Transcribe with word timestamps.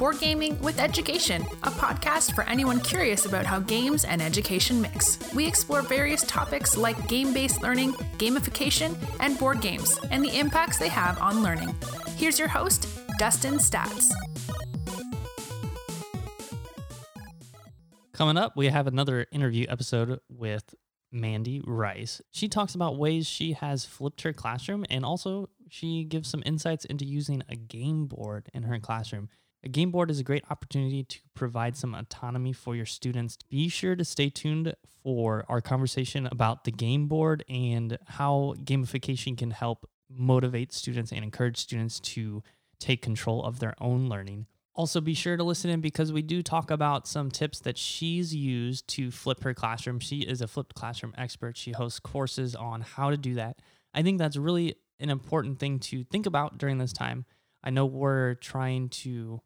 Board 0.00 0.18
Gaming 0.18 0.58
with 0.62 0.80
Education, 0.80 1.42
a 1.62 1.70
podcast 1.70 2.34
for 2.34 2.42
anyone 2.44 2.80
curious 2.80 3.26
about 3.26 3.44
how 3.44 3.58
games 3.60 4.06
and 4.06 4.22
education 4.22 4.80
mix. 4.80 5.18
We 5.34 5.46
explore 5.46 5.82
various 5.82 6.22
topics 6.22 6.74
like 6.74 7.06
game 7.06 7.34
based 7.34 7.60
learning, 7.60 7.92
gamification, 8.16 8.96
and 9.20 9.38
board 9.38 9.60
games, 9.60 10.00
and 10.10 10.24
the 10.24 10.38
impacts 10.38 10.78
they 10.78 10.88
have 10.88 11.20
on 11.20 11.42
learning. 11.42 11.76
Here's 12.16 12.38
your 12.38 12.48
host, 12.48 12.88
Dustin 13.18 13.58
Staats. 13.58 14.10
Coming 18.14 18.38
up, 18.38 18.56
we 18.56 18.68
have 18.68 18.86
another 18.86 19.26
interview 19.30 19.66
episode 19.68 20.18
with 20.30 20.74
Mandy 21.12 21.60
Rice. 21.66 22.22
She 22.30 22.48
talks 22.48 22.74
about 22.74 22.96
ways 22.96 23.26
she 23.26 23.52
has 23.52 23.84
flipped 23.84 24.22
her 24.22 24.32
classroom 24.32 24.86
and 24.88 25.04
also 25.04 25.50
she 25.68 26.04
gives 26.04 26.30
some 26.30 26.42
insights 26.46 26.86
into 26.86 27.04
using 27.04 27.42
a 27.50 27.54
game 27.54 28.06
board 28.06 28.48
in 28.54 28.62
her 28.62 28.78
classroom. 28.78 29.28
A 29.62 29.68
game 29.68 29.90
board 29.90 30.10
is 30.10 30.18
a 30.18 30.24
great 30.24 30.44
opportunity 30.48 31.04
to 31.04 31.18
provide 31.34 31.76
some 31.76 31.94
autonomy 31.94 32.52
for 32.52 32.74
your 32.74 32.86
students. 32.86 33.36
Be 33.50 33.68
sure 33.68 33.94
to 33.94 34.04
stay 34.04 34.30
tuned 34.30 34.74
for 35.02 35.44
our 35.50 35.60
conversation 35.60 36.26
about 36.26 36.64
the 36.64 36.72
game 36.72 37.08
board 37.08 37.44
and 37.48 37.98
how 38.06 38.54
gamification 38.64 39.36
can 39.36 39.50
help 39.50 39.88
motivate 40.08 40.72
students 40.72 41.12
and 41.12 41.22
encourage 41.22 41.58
students 41.58 42.00
to 42.00 42.42
take 42.78 43.02
control 43.02 43.44
of 43.44 43.58
their 43.58 43.74
own 43.80 44.08
learning. 44.08 44.46
Also, 44.74 44.98
be 44.98 45.12
sure 45.12 45.36
to 45.36 45.44
listen 45.44 45.68
in 45.68 45.82
because 45.82 46.10
we 46.10 46.22
do 46.22 46.42
talk 46.42 46.70
about 46.70 47.06
some 47.06 47.30
tips 47.30 47.60
that 47.60 47.76
she's 47.76 48.34
used 48.34 48.88
to 48.88 49.10
flip 49.10 49.42
her 49.42 49.52
classroom. 49.52 50.00
She 50.00 50.20
is 50.20 50.40
a 50.40 50.48
flipped 50.48 50.74
classroom 50.74 51.12
expert. 51.18 51.58
She 51.58 51.72
hosts 51.72 52.00
courses 52.00 52.54
on 52.54 52.80
how 52.80 53.10
to 53.10 53.18
do 53.18 53.34
that. 53.34 53.58
I 53.92 54.02
think 54.02 54.18
that's 54.18 54.38
really 54.38 54.76
an 54.98 55.10
important 55.10 55.58
thing 55.58 55.80
to 55.80 56.04
think 56.04 56.24
about 56.24 56.56
during 56.56 56.78
this 56.78 56.94
time. 56.94 57.26
I 57.62 57.68
know 57.68 57.84
we're 57.84 58.34
trying 58.36 58.88
to 58.88 59.42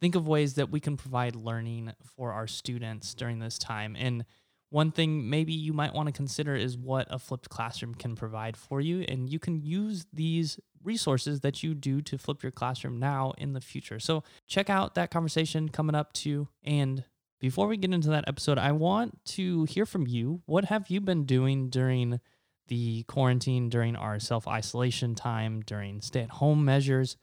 think 0.00 0.14
of 0.14 0.28
ways 0.28 0.54
that 0.54 0.70
we 0.70 0.80
can 0.80 0.96
provide 0.96 1.36
learning 1.36 1.92
for 2.16 2.32
our 2.32 2.46
students 2.46 3.14
during 3.14 3.38
this 3.38 3.58
time. 3.58 3.96
And 3.98 4.24
one 4.70 4.90
thing 4.90 5.30
maybe 5.30 5.52
you 5.52 5.72
might 5.72 5.94
want 5.94 6.08
to 6.08 6.12
consider 6.12 6.54
is 6.54 6.76
what 6.76 7.06
a 7.10 7.18
flipped 7.18 7.48
classroom 7.48 7.94
can 7.94 8.14
provide 8.14 8.56
for 8.56 8.80
you. 8.80 9.00
And 9.08 9.28
you 9.28 9.38
can 9.38 9.62
use 9.62 10.06
these 10.12 10.60
resources 10.84 11.40
that 11.40 11.62
you 11.62 11.74
do 11.74 12.02
to 12.02 12.18
flip 12.18 12.42
your 12.42 12.52
classroom 12.52 12.98
now 12.98 13.32
in 13.38 13.54
the 13.54 13.60
future. 13.60 13.98
So 13.98 14.22
check 14.46 14.68
out 14.68 14.94
that 14.94 15.10
conversation 15.10 15.68
coming 15.70 15.94
up 15.94 16.12
too. 16.12 16.48
And 16.62 17.04
before 17.40 17.66
we 17.66 17.76
get 17.76 17.94
into 17.94 18.10
that 18.10 18.28
episode, 18.28 18.58
I 18.58 18.72
want 18.72 19.24
to 19.26 19.64
hear 19.64 19.86
from 19.86 20.06
you. 20.06 20.42
What 20.46 20.66
have 20.66 20.90
you 20.90 21.00
been 21.00 21.24
doing 21.24 21.70
during 21.70 22.20
the 22.66 23.04
quarantine, 23.04 23.68
during 23.68 23.96
our 23.96 24.18
self 24.18 24.46
isolation 24.46 25.14
time, 25.14 25.62
during 25.62 26.00
stay 26.00 26.22
at 26.22 26.30
home 26.30 26.64
measures? 26.64 27.16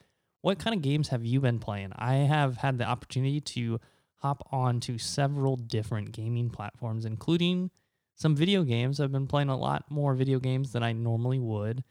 What 0.46 0.60
kind 0.60 0.76
of 0.76 0.84
games 0.84 1.08
have 1.08 1.26
you 1.26 1.42
been 1.42 1.58
playing? 1.58 1.92
I 1.96 2.18
have 2.18 2.58
had 2.58 2.78
the 2.78 2.86
opportunity 2.86 3.42
to 3.42 3.80
hop 4.18 4.48
on 4.52 4.80
to 4.82 5.00
several 5.00 5.56
different 5.56 6.12
gaming 6.12 6.52
platforms, 6.52 7.04
including 7.04 7.72
some 8.14 8.36
video 8.36 8.62
games. 8.62 9.00
I've 9.00 9.12
been 9.12 9.26
playing 9.26 9.50
a 9.50 9.58
lot 9.58 9.90
more 9.90 10.14
video 10.14 10.38
games 10.38 10.72
than 10.72 10.84
I 10.84 10.92
normally 10.92 11.40
would. 11.40 11.84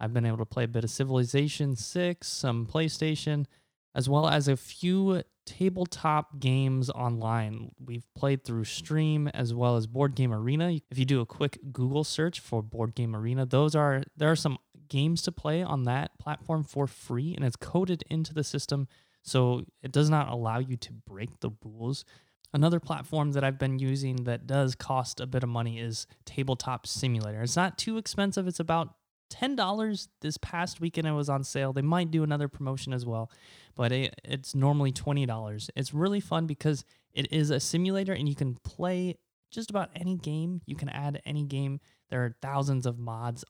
I've 0.00 0.12
been 0.12 0.26
able 0.26 0.38
to 0.38 0.44
play 0.44 0.64
a 0.64 0.66
bit 0.66 0.82
of 0.82 0.90
Civilization 0.90 1.76
6, 1.76 2.26
some 2.26 2.66
PlayStation, 2.66 3.46
as 3.94 4.08
well 4.08 4.28
as 4.28 4.48
a 4.48 4.56
few 4.56 5.22
tabletop 5.46 6.40
games 6.40 6.90
online. 6.90 7.70
We've 7.78 8.12
played 8.16 8.42
through 8.42 8.64
Steam 8.64 9.28
as 9.28 9.54
well 9.54 9.76
as 9.76 9.86
Board 9.86 10.16
Game 10.16 10.32
Arena. 10.32 10.80
If 10.90 10.98
you 10.98 11.04
do 11.04 11.20
a 11.20 11.26
quick 11.26 11.60
Google 11.72 12.02
search 12.02 12.40
for 12.40 12.60
Board 12.60 12.96
Game 12.96 13.14
Arena, 13.14 13.46
those 13.46 13.76
are 13.76 14.02
there 14.16 14.32
are 14.32 14.36
some 14.36 14.58
games 14.90 15.22
to 15.22 15.32
play 15.32 15.62
on 15.62 15.84
that 15.84 16.18
platform 16.18 16.62
for 16.62 16.86
free 16.86 17.34
and 17.34 17.44
it's 17.44 17.56
coded 17.56 18.04
into 18.10 18.34
the 18.34 18.44
system 18.44 18.86
so 19.22 19.64
it 19.82 19.92
does 19.92 20.10
not 20.10 20.28
allow 20.28 20.58
you 20.58 20.76
to 20.76 20.92
break 20.92 21.40
the 21.40 21.50
rules. 21.64 22.04
Another 22.52 22.80
platform 22.80 23.32
that 23.32 23.44
I've 23.44 23.58
been 23.58 23.78
using 23.78 24.24
that 24.24 24.46
does 24.46 24.74
cost 24.74 25.20
a 25.20 25.26
bit 25.26 25.42
of 25.42 25.48
money 25.48 25.78
is 25.78 26.06
Tabletop 26.24 26.86
Simulator. 26.86 27.42
It's 27.42 27.56
not 27.56 27.78
too 27.78 27.96
expensive. 27.96 28.48
It's 28.48 28.60
about 28.60 28.94
$10 29.32 30.08
this 30.20 30.36
past 30.38 30.80
weekend 30.80 31.06
it 31.06 31.12
was 31.12 31.28
on 31.28 31.44
sale. 31.44 31.72
They 31.72 31.82
might 31.82 32.10
do 32.10 32.24
another 32.24 32.48
promotion 32.48 32.92
as 32.92 33.06
well, 33.06 33.30
but 33.76 33.92
it, 33.92 34.20
it's 34.24 34.54
normally 34.54 34.90
$20. 34.90 35.70
It's 35.76 35.94
really 35.94 36.20
fun 36.20 36.46
because 36.46 36.84
it 37.12 37.32
is 37.32 37.50
a 37.50 37.60
simulator 37.60 38.12
and 38.12 38.28
you 38.28 38.34
can 38.34 38.56
play 38.64 39.16
just 39.50 39.70
about 39.70 39.90
any 39.94 40.16
game. 40.16 40.62
You 40.66 40.74
can 40.74 40.88
add 40.88 41.22
any 41.24 41.44
game. 41.44 41.80
There 42.08 42.24
are 42.24 42.36
thousands 42.42 42.86
of 42.86 42.98
mods 42.98 43.44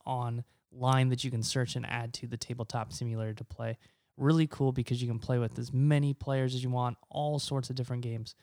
online 0.73 1.09
that 1.09 1.23
you 1.23 1.31
can 1.31 1.43
search 1.43 1.75
and 1.75 1.85
add 1.85 2.13
to 2.15 2.27
the 2.27 2.37
tabletop 2.37 2.93
simulator 2.93 3.33
to 3.33 3.43
play. 3.43 3.77
Really 4.17 4.47
cool 4.47 4.71
because 4.71 5.01
you 5.01 5.07
can 5.07 5.19
play 5.19 5.37
with 5.37 5.57
as 5.57 5.73
many 5.73 6.13
players 6.13 6.53
as 6.53 6.63
you 6.63 6.69
want, 6.69 6.97
all 7.09 7.39
sorts 7.39 7.69
of 7.69 7.75
different 7.75 8.03
games. 8.03 8.35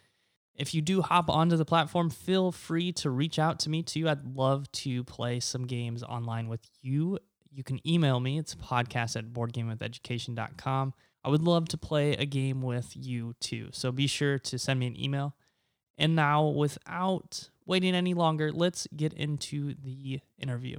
If 0.55 0.75
you 0.75 0.83
do 0.83 1.03
hop 1.03 1.31
onto 1.31 1.57
the 1.57 1.65
platform, 1.65 2.11
feel 2.11 2.51
free 2.51 2.93
to 2.95 3.11
reach 3.11 3.39
out 3.39 3.61
to 3.61 3.71
me 3.71 3.83
too. 3.83 4.09
I'd 4.09 4.25
love 4.25 4.71
to 4.73 5.05
play 5.05 5.39
some 5.39 5.67
games 5.67 6.03
online 6.03 6.49
with 6.49 6.69
you. 6.83 7.19
You 7.53 7.63
can 7.63 7.87
email 7.87 8.19
me. 8.19 8.39
It's 8.39 8.57
podcast 8.57 9.17
at 9.17 9.33
boardgamewitheducation.com. 9.33 10.95
I 11.25 11.29
would 11.29 11.43
love 11.43 11.69
to 11.69 11.79
play 11.79 12.13
a 12.15 12.25
game 12.25 12.63
with 12.63 12.93
you 12.97 13.35
too. 13.41 13.69
So 13.73 13.93
be 13.93 14.07
sure 14.07 14.39
to 14.41 14.59
send 14.59 14.81
me 14.81 14.89
an 14.89 15.01
email. 15.01 15.37
And 15.97 16.15
now, 16.15 16.47
without 16.47 17.51
waiting 17.67 17.95
any 17.95 18.15
longer, 18.15 18.53
let's 18.53 18.87
get 18.97 19.13
into 19.13 19.75
the 19.75 20.21
interview. 20.39 20.79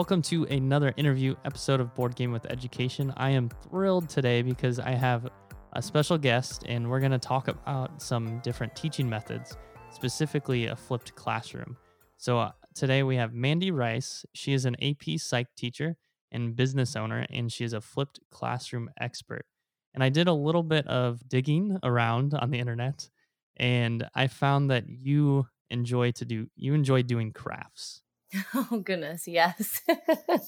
Welcome 0.00 0.22
to 0.22 0.44
another 0.44 0.94
interview 0.96 1.34
episode 1.44 1.78
of 1.78 1.94
Board 1.94 2.16
Game 2.16 2.32
with 2.32 2.46
Education. 2.46 3.12
I 3.18 3.32
am 3.32 3.50
thrilled 3.50 4.08
today 4.08 4.40
because 4.40 4.78
I 4.80 4.92
have 4.92 5.28
a 5.74 5.82
special 5.82 6.16
guest 6.16 6.64
and 6.66 6.88
we're 6.88 7.00
going 7.00 7.12
to 7.12 7.18
talk 7.18 7.48
about 7.48 8.00
some 8.00 8.38
different 8.38 8.74
teaching 8.74 9.10
methods, 9.10 9.58
specifically 9.90 10.68
a 10.68 10.74
flipped 10.74 11.14
classroom. 11.16 11.76
So 12.16 12.38
uh, 12.38 12.52
today 12.74 13.02
we 13.02 13.16
have 13.16 13.34
Mandy 13.34 13.70
Rice. 13.70 14.24
She 14.32 14.54
is 14.54 14.64
an 14.64 14.74
AP 14.82 15.18
Psych 15.18 15.48
teacher 15.54 15.98
and 16.32 16.56
business 16.56 16.96
owner, 16.96 17.26
and 17.28 17.52
she 17.52 17.64
is 17.64 17.74
a 17.74 17.82
flipped 17.82 18.20
classroom 18.30 18.88
expert. 18.98 19.44
And 19.92 20.02
I 20.02 20.08
did 20.08 20.28
a 20.28 20.32
little 20.32 20.62
bit 20.62 20.86
of 20.86 21.28
digging 21.28 21.76
around 21.82 22.32
on 22.32 22.50
the 22.50 22.58
internet, 22.58 23.10
and 23.58 24.08
I 24.14 24.28
found 24.28 24.70
that 24.70 24.88
you 24.88 25.46
enjoy 25.68 26.12
to 26.12 26.24
do 26.24 26.46
you 26.56 26.72
enjoy 26.72 27.02
doing 27.02 27.34
crafts. 27.34 28.00
Oh 28.54 28.80
goodness, 28.84 29.26
yes. 29.26 29.80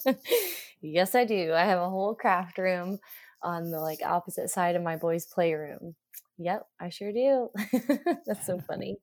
yes, 0.81 1.15
I 1.15 1.25
do. 1.25 1.53
I 1.53 1.65
have 1.65 1.79
a 1.79 1.89
whole 1.89 2.15
craft 2.15 2.57
room 2.57 2.99
on 3.41 3.71
the 3.71 3.79
like 3.79 3.99
opposite 4.03 4.49
side 4.49 4.75
of 4.75 4.83
my 4.83 4.95
boys' 4.95 5.25
playroom. 5.25 5.95
Yep, 6.37 6.65
I 6.79 6.89
sure 6.89 7.11
do. 7.11 7.49
That's 8.25 8.45
so 8.45 8.59
funny. 8.59 8.97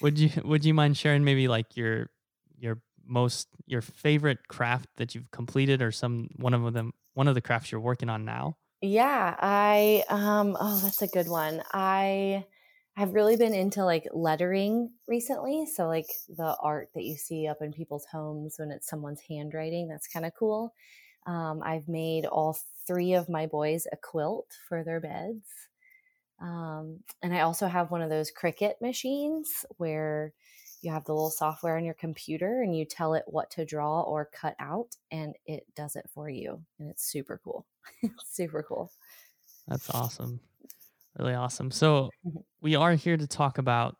Would 0.00 0.18
you 0.18 0.30
would 0.44 0.64
you 0.64 0.74
mind 0.74 0.96
sharing 0.96 1.24
maybe 1.24 1.48
like 1.48 1.76
your 1.76 2.10
your 2.58 2.82
most 3.04 3.48
your 3.66 3.80
favorite 3.82 4.48
craft 4.48 4.88
that 4.96 5.14
you've 5.14 5.30
completed 5.30 5.80
or 5.80 5.92
some 5.92 6.28
one 6.36 6.54
of 6.54 6.72
them 6.72 6.92
one 7.14 7.28
of 7.28 7.34
the 7.34 7.40
crafts 7.40 7.72
you're 7.72 7.80
working 7.80 8.08
on 8.08 8.24
now? 8.24 8.56
Yeah, 8.82 9.34
I 9.38 10.04
um 10.08 10.56
oh 10.58 10.80
that's 10.80 11.02
a 11.02 11.08
good 11.08 11.28
one. 11.28 11.62
I 11.72 12.44
I've 12.96 13.14
really 13.14 13.36
been 13.36 13.54
into 13.54 13.84
like 13.84 14.06
lettering 14.12 14.90
recently. 15.06 15.66
So, 15.66 15.86
like 15.86 16.06
the 16.28 16.56
art 16.62 16.90
that 16.94 17.04
you 17.04 17.16
see 17.16 17.46
up 17.46 17.60
in 17.60 17.72
people's 17.72 18.06
homes 18.06 18.56
when 18.58 18.70
it's 18.70 18.88
someone's 18.88 19.20
handwriting, 19.28 19.88
that's 19.88 20.08
kind 20.08 20.24
of 20.24 20.32
cool. 20.34 20.72
Um, 21.26 21.62
I've 21.62 21.88
made 21.88 22.24
all 22.24 22.56
three 22.86 23.14
of 23.14 23.28
my 23.28 23.46
boys 23.46 23.86
a 23.92 23.96
quilt 23.96 24.56
for 24.68 24.82
their 24.84 25.00
beds. 25.00 25.46
Um, 26.40 27.00
and 27.22 27.34
I 27.34 27.40
also 27.40 27.66
have 27.66 27.90
one 27.90 28.02
of 28.02 28.10
those 28.10 28.32
Cricut 28.32 28.80
machines 28.80 29.64
where 29.78 30.34
you 30.82 30.92
have 30.92 31.04
the 31.04 31.14
little 31.14 31.30
software 31.30 31.76
on 31.76 31.84
your 31.84 31.94
computer 31.94 32.62
and 32.62 32.76
you 32.76 32.84
tell 32.84 33.14
it 33.14 33.24
what 33.26 33.50
to 33.52 33.64
draw 33.64 34.02
or 34.02 34.30
cut 34.32 34.54
out, 34.58 34.96
and 35.10 35.34
it 35.46 35.64
does 35.74 35.96
it 35.96 36.08
for 36.14 36.28
you. 36.28 36.62
And 36.78 36.90
it's 36.90 37.04
super 37.04 37.40
cool. 37.42 37.66
super 38.24 38.62
cool. 38.62 38.92
That's 39.68 39.90
awesome. 39.90 40.40
Really 41.18 41.34
awesome. 41.34 41.70
So 41.70 42.10
mm-hmm. 42.26 42.38
we 42.60 42.74
are 42.74 42.94
here 42.94 43.16
to 43.16 43.26
talk 43.26 43.58
about 43.58 43.96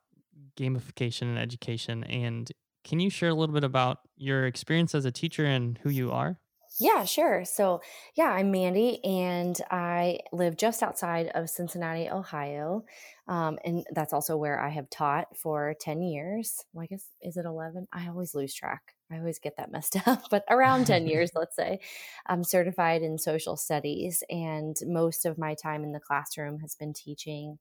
gamification 0.56 1.22
and 1.22 1.38
education. 1.38 2.04
And 2.04 2.50
can 2.84 3.00
you 3.00 3.10
share 3.10 3.30
a 3.30 3.34
little 3.34 3.54
bit 3.54 3.64
about 3.64 3.98
your 4.16 4.46
experience 4.46 4.94
as 4.94 5.04
a 5.04 5.12
teacher 5.12 5.44
and 5.44 5.78
who 5.82 5.90
you 5.90 6.12
are? 6.12 6.38
Yeah, 6.78 7.04
sure. 7.04 7.44
So, 7.46 7.80
yeah, 8.16 8.30
I'm 8.30 8.50
Mandy, 8.50 9.02
and 9.02 9.58
I 9.70 10.18
live 10.30 10.58
just 10.58 10.82
outside 10.82 11.28
of 11.34 11.48
Cincinnati, 11.48 12.10
Ohio. 12.10 12.84
Um, 13.28 13.58
and 13.64 13.86
that's 13.94 14.12
also 14.12 14.36
where 14.36 14.60
I 14.60 14.68
have 14.68 14.90
taught 14.90 15.34
for 15.38 15.74
10 15.80 16.02
years. 16.02 16.64
Well, 16.74 16.82
I 16.82 16.86
guess, 16.86 17.06
is 17.22 17.38
it 17.38 17.46
11? 17.46 17.88
I 17.94 18.08
always 18.08 18.34
lose 18.34 18.52
track. 18.52 18.95
I 19.10 19.18
always 19.18 19.38
get 19.38 19.56
that 19.56 19.70
messed 19.70 19.96
up, 20.06 20.24
but 20.30 20.44
around 20.50 20.86
10 20.86 21.06
years, 21.06 21.30
let's 21.36 21.56
say. 21.56 21.80
I'm 22.26 22.44
certified 22.44 23.02
in 23.02 23.18
social 23.18 23.56
studies, 23.56 24.22
and 24.30 24.76
most 24.84 25.26
of 25.26 25.38
my 25.38 25.54
time 25.54 25.84
in 25.84 25.92
the 25.92 26.00
classroom 26.00 26.60
has 26.60 26.74
been 26.74 26.92
teaching 26.92 27.58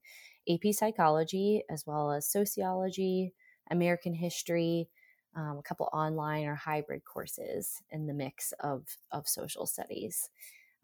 AP 0.48 0.72
psychology 0.72 1.62
as 1.70 1.84
well 1.86 2.12
as 2.12 2.30
sociology, 2.30 3.32
American 3.70 4.14
history, 4.14 4.88
um, 5.36 5.58
a 5.58 5.62
couple 5.62 5.88
online 5.92 6.46
or 6.46 6.54
hybrid 6.54 7.04
courses 7.04 7.82
in 7.90 8.06
the 8.06 8.14
mix 8.14 8.52
of, 8.60 8.96
of 9.12 9.28
social 9.28 9.66
studies. 9.66 10.30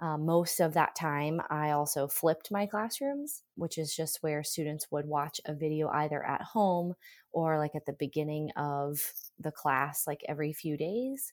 Um, 0.02 0.26
most 0.26 0.58
of 0.58 0.75
that 0.75 0.96
time, 0.96 1.40
I 1.49 1.70
also 1.70 2.08
flipped 2.08 2.50
my 2.50 2.66
classrooms, 2.66 3.44
which 3.54 3.78
is 3.78 3.94
just 3.94 4.20
where 4.20 4.43
students 4.43 4.88
would 4.90 5.06
watch 5.06 5.40
a 5.44 5.54
video 5.54 5.88
either 5.90 6.26
at 6.26 6.43
home 6.43 6.94
or 7.31 7.56
like 7.56 7.76
at 7.76 7.87
the 7.87 7.93
beginning 7.93 8.50
of 8.56 9.00
the 9.38 9.52
class, 9.52 10.08
like 10.08 10.25
every 10.28 10.52
few 10.52 10.76
days, 10.76 11.32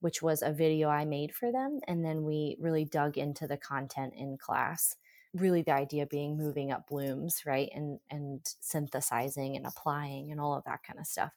which 0.00 0.20
was 0.20 0.42
a 0.42 0.50
video 0.50 0.88
I 0.88 1.04
made 1.04 1.32
for 1.32 1.52
them. 1.52 1.78
And 1.86 2.04
then 2.04 2.24
we 2.24 2.56
really 2.58 2.84
dug 2.84 3.16
into 3.16 3.46
the 3.46 3.56
content 3.56 4.14
in 4.16 4.36
class. 4.36 4.96
Really, 5.32 5.62
the 5.62 5.74
idea 5.74 6.04
being 6.04 6.36
moving 6.36 6.72
up 6.72 6.88
Bloom's, 6.88 7.44
right? 7.46 7.70
And, 7.72 8.00
and 8.10 8.40
synthesizing 8.58 9.56
and 9.56 9.64
applying 9.64 10.32
and 10.32 10.40
all 10.40 10.54
of 10.54 10.64
that 10.64 10.82
kind 10.82 10.98
of 10.98 11.06
stuff, 11.06 11.30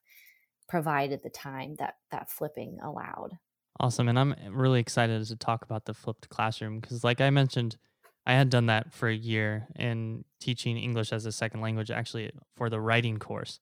provided 0.67 1.21
the 1.21 1.29
time 1.29 1.75
that 1.75 1.97
that 2.09 2.31
flipping 2.31 2.79
allowed. 2.81 3.37
Awesome. 3.81 4.07
And 4.07 4.19
I'm 4.19 4.35
really 4.51 4.79
excited 4.79 5.25
to 5.25 5.35
talk 5.35 5.63
about 5.63 5.85
the 5.85 5.95
flipped 5.95 6.29
classroom 6.29 6.79
because, 6.79 7.03
like 7.03 7.19
I 7.19 7.31
mentioned, 7.31 7.77
I 8.27 8.33
had 8.33 8.51
done 8.51 8.67
that 8.67 8.93
for 8.93 9.09
a 9.09 9.15
year 9.15 9.67
in 9.75 10.23
teaching 10.39 10.77
English 10.77 11.11
as 11.11 11.25
a 11.25 11.31
second 11.31 11.61
language, 11.61 11.89
actually, 11.89 12.31
for 12.55 12.69
the 12.69 12.79
writing 12.79 13.17
course. 13.17 13.59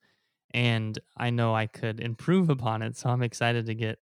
And 0.54 1.00
I 1.16 1.30
know 1.30 1.56
I 1.56 1.68
could 1.68 2.02
improve 2.02 2.50
upon 2.50 2.82
it. 2.82 2.98
So 2.98 3.10
I'm 3.10 3.24
excited 3.24 3.66
to 3.68 3.76
get 3.76 4.00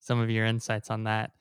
some 0.00 0.18
of 0.18 0.30
your 0.30 0.46
insights 0.46 0.90
on 0.90 1.04
that. 1.04 1.32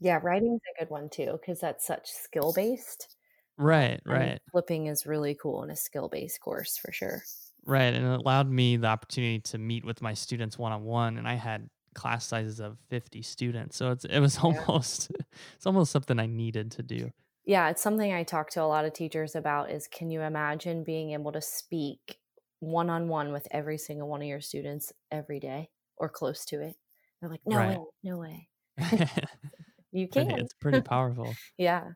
Yeah, 0.00 0.20
writing's 0.22 0.60
a 0.76 0.80
good 0.84 0.90
one 0.90 1.08
too 1.08 1.38
because 1.40 1.58
that's 1.58 1.86
such 1.86 2.10
skill 2.10 2.52
based. 2.52 3.16
Right, 3.56 4.02
right. 4.04 4.38
flipping 4.50 4.88
is 4.88 5.06
really 5.06 5.34
cool 5.40 5.62
in 5.62 5.70
a 5.70 5.76
skill 5.76 6.10
based 6.10 6.40
course 6.42 6.76
for 6.76 6.92
sure. 6.92 7.22
Right. 7.64 7.94
And 7.94 8.04
it 8.04 8.20
allowed 8.20 8.50
me 8.50 8.76
the 8.76 8.88
opportunity 8.88 9.40
to 9.40 9.56
meet 9.56 9.82
with 9.82 10.02
my 10.02 10.12
students 10.12 10.58
one 10.58 10.72
on 10.72 10.84
one. 10.84 11.16
And 11.16 11.26
I 11.26 11.36
had 11.36 11.70
class 11.94 12.26
sizes 12.26 12.60
of 12.60 12.78
50 12.88 13.22
students. 13.22 13.76
So 13.76 13.90
it's 13.90 14.04
it 14.04 14.20
was 14.20 14.38
almost 14.42 15.10
yeah. 15.10 15.24
it's 15.56 15.66
almost 15.66 15.92
something 15.92 16.18
I 16.18 16.26
needed 16.26 16.70
to 16.72 16.82
do. 16.82 17.10
Yeah, 17.44 17.70
it's 17.70 17.82
something 17.82 18.12
I 18.12 18.22
talk 18.22 18.50
to 18.50 18.62
a 18.62 18.64
lot 18.64 18.84
of 18.84 18.92
teachers 18.92 19.34
about 19.34 19.70
is 19.70 19.88
can 19.88 20.10
you 20.10 20.22
imagine 20.22 20.84
being 20.84 21.12
able 21.12 21.32
to 21.32 21.40
speak 21.40 22.18
one 22.60 22.88
on 22.88 23.08
one 23.08 23.32
with 23.32 23.48
every 23.50 23.78
single 23.78 24.08
one 24.08 24.22
of 24.22 24.28
your 24.28 24.40
students 24.40 24.92
every 25.10 25.40
day 25.40 25.70
or 25.96 26.08
close 26.08 26.44
to 26.46 26.60
it? 26.60 26.76
They're 27.20 27.30
like, 27.30 27.40
"No 27.44 27.56
right. 27.56 27.78
way. 27.78 27.84
No 28.04 28.18
way." 28.18 28.48
you 29.92 30.08
can. 30.08 30.30
It's 30.38 30.54
pretty 30.54 30.80
powerful. 30.80 31.34
yeah. 31.58 31.90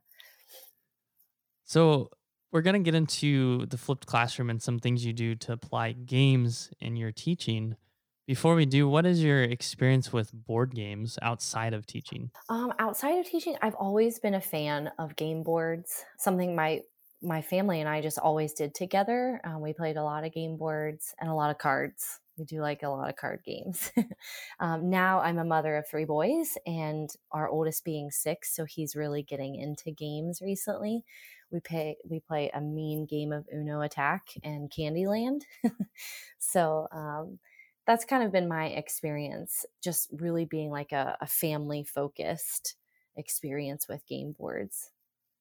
So, 1.64 2.10
we're 2.52 2.62
going 2.62 2.74
to 2.74 2.90
get 2.90 2.94
into 2.94 3.66
the 3.66 3.76
flipped 3.76 4.06
classroom 4.06 4.50
and 4.50 4.62
some 4.62 4.78
things 4.78 5.04
you 5.04 5.12
do 5.12 5.34
to 5.34 5.52
apply 5.52 5.92
games 5.92 6.70
in 6.80 6.96
your 6.96 7.12
teaching. 7.12 7.76
Before 8.26 8.56
we 8.56 8.66
do, 8.66 8.88
what 8.88 9.06
is 9.06 9.22
your 9.22 9.44
experience 9.44 10.12
with 10.12 10.32
board 10.32 10.74
games 10.74 11.16
outside 11.22 11.72
of 11.72 11.86
teaching? 11.86 12.32
Um, 12.48 12.72
outside 12.80 13.20
of 13.20 13.26
teaching, 13.26 13.56
I've 13.62 13.76
always 13.76 14.18
been 14.18 14.34
a 14.34 14.40
fan 14.40 14.90
of 14.98 15.14
game 15.14 15.44
boards. 15.44 16.04
Something 16.18 16.56
my 16.56 16.82
my 17.22 17.40
family 17.40 17.80
and 17.80 17.88
I 17.88 18.02
just 18.02 18.18
always 18.18 18.52
did 18.52 18.74
together. 18.74 19.40
Um, 19.44 19.62
we 19.62 19.72
played 19.72 19.96
a 19.96 20.02
lot 20.02 20.24
of 20.24 20.32
game 20.32 20.56
boards 20.56 21.14
and 21.20 21.30
a 21.30 21.34
lot 21.34 21.50
of 21.50 21.58
cards. 21.58 22.18
We 22.36 22.44
do 22.44 22.60
like 22.60 22.82
a 22.82 22.88
lot 22.88 23.08
of 23.08 23.16
card 23.16 23.40
games. 23.44 23.90
um, 24.60 24.90
now 24.90 25.20
I'm 25.20 25.38
a 25.38 25.44
mother 25.44 25.76
of 25.76 25.88
three 25.88 26.04
boys, 26.04 26.58
and 26.66 27.08
our 27.30 27.48
oldest 27.48 27.84
being 27.84 28.10
six, 28.10 28.54
so 28.54 28.64
he's 28.64 28.96
really 28.96 29.22
getting 29.22 29.54
into 29.54 29.92
games 29.92 30.42
recently. 30.42 31.04
We 31.52 31.60
pay 31.60 31.96
we 32.04 32.18
play 32.18 32.50
a 32.52 32.60
mean 32.60 33.06
game 33.06 33.32
of 33.32 33.46
Uno 33.54 33.82
Attack 33.82 34.30
and 34.42 34.68
Candyland. 34.68 35.42
so 36.38 36.88
um, 36.90 37.38
that's 37.86 38.04
kind 38.04 38.22
of 38.22 38.32
been 38.32 38.48
my 38.48 38.66
experience, 38.66 39.64
just 39.82 40.08
really 40.12 40.44
being 40.44 40.70
like 40.70 40.92
a, 40.92 41.16
a 41.20 41.26
family 41.26 41.84
focused 41.84 42.76
experience 43.16 43.88
with 43.88 44.06
game 44.06 44.32
boards, 44.32 44.90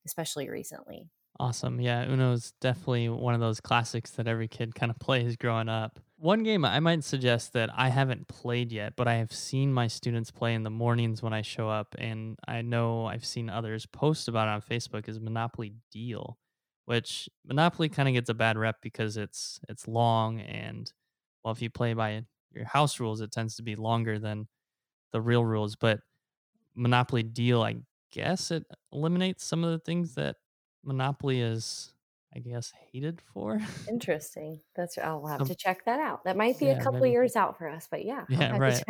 especially 0.05 0.49
recently. 0.49 1.09
Awesome. 1.37 1.81
Yeah, 1.81 2.05
Uno 2.09 2.31
is 2.31 2.53
definitely 2.61 3.09
one 3.09 3.33
of 3.33 3.41
those 3.41 3.59
classics 3.59 4.11
that 4.11 4.27
every 4.27 4.47
kid 4.47 4.73
kind 4.73 4.89
of 4.89 4.97
plays 4.99 5.35
growing 5.35 5.67
up. 5.67 5.99
One 6.17 6.43
game 6.43 6.63
I 6.63 6.79
might 6.79 7.03
suggest 7.03 7.51
that 7.53 7.69
I 7.73 7.89
haven't 7.89 8.29
played 8.29 8.71
yet, 8.71 8.95
but 8.95 9.09
I 9.09 9.15
have 9.15 9.33
seen 9.33 9.73
my 9.73 9.87
students 9.87 10.31
play 10.31 10.53
in 10.53 10.63
the 10.63 10.69
mornings 10.69 11.21
when 11.21 11.33
I 11.33 11.41
show 11.41 11.67
up, 11.67 11.93
and 11.97 12.37
I 12.47 12.61
know 12.61 13.05
I've 13.05 13.25
seen 13.25 13.49
others 13.49 13.85
post 13.85 14.29
about 14.29 14.47
it 14.47 14.51
on 14.51 14.61
Facebook 14.61 15.09
is 15.09 15.19
Monopoly 15.19 15.75
Deal, 15.91 16.39
which 16.85 17.27
Monopoly 17.43 17.89
kind 17.89 18.07
of 18.07 18.13
gets 18.13 18.29
a 18.29 18.33
bad 18.33 18.57
rep 18.57 18.77
because 18.81 19.17
it's 19.17 19.59
it's 19.67 19.89
long 19.89 20.39
and 20.39 20.91
well, 21.43 21.51
if 21.51 21.61
you 21.61 21.69
play 21.69 21.93
by 21.93 22.25
your 22.55 22.65
house 22.65 22.99
rules, 22.99 23.21
it 23.21 23.31
tends 23.31 23.55
to 23.57 23.63
be 23.63 23.75
longer 23.75 24.19
than 24.19 24.47
the 25.11 25.21
real 25.21 25.45
rules. 25.45 25.75
But 25.75 26.01
Monopoly 26.75 27.23
Deal, 27.23 27.61
I 27.63 27.77
guess 28.11 28.51
it 28.51 28.65
eliminates 28.91 29.43
some 29.43 29.63
of 29.63 29.71
the 29.71 29.79
things 29.79 30.15
that 30.15 30.37
Monopoly 30.83 31.41
is, 31.41 31.93
I 32.35 32.39
guess, 32.39 32.71
hated 32.71 33.21
for. 33.21 33.59
Interesting. 33.89 34.61
That's 34.75 34.97
I'll 34.97 35.25
have 35.27 35.41
um, 35.41 35.47
to 35.47 35.55
check 35.55 35.85
that 35.85 35.99
out. 35.99 36.23
That 36.25 36.37
might 36.37 36.59
be 36.59 36.67
yeah, 36.67 36.73
a 36.79 36.83
couple 36.83 37.05
years 37.05 37.35
out 37.35 37.57
for 37.57 37.67
us, 37.69 37.87
but 37.89 38.03
yeah, 38.03 38.25
yeah, 38.29 38.53
right. 38.57 38.83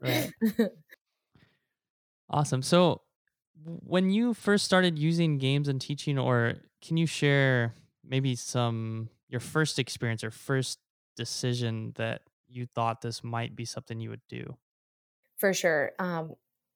right. 0.00 0.30
awesome. 2.30 2.62
So, 2.62 3.02
when 3.64 4.10
you 4.10 4.34
first 4.34 4.64
started 4.64 4.98
using 4.98 5.38
games 5.38 5.68
and 5.68 5.80
teaching, 5.80 6.18
or 6.18 6.54
can 6.82 6.96
you 6.96 7.06
share 7.06 7.74
maybe 8.04 8.34
some 8.36 9.08
your 9.28 9.40
first 9.40 9.78
experience 9.78 10.22
or 10.22 10.30
first 10.30 10.78
decision 11.16 11.92
that 11.96 12.22
you 12.56 12.66
thought 12.66 13.00
this 13.02 13.22
might 13.24 13.54
be 13.56 13.64
something 13.64 14.00
you 14.00 14.10
would 14.10 14.26
do? 14.28 14.56
For 15.36 15.52
sure. 15.52 15.92
Um, 15.98 16.34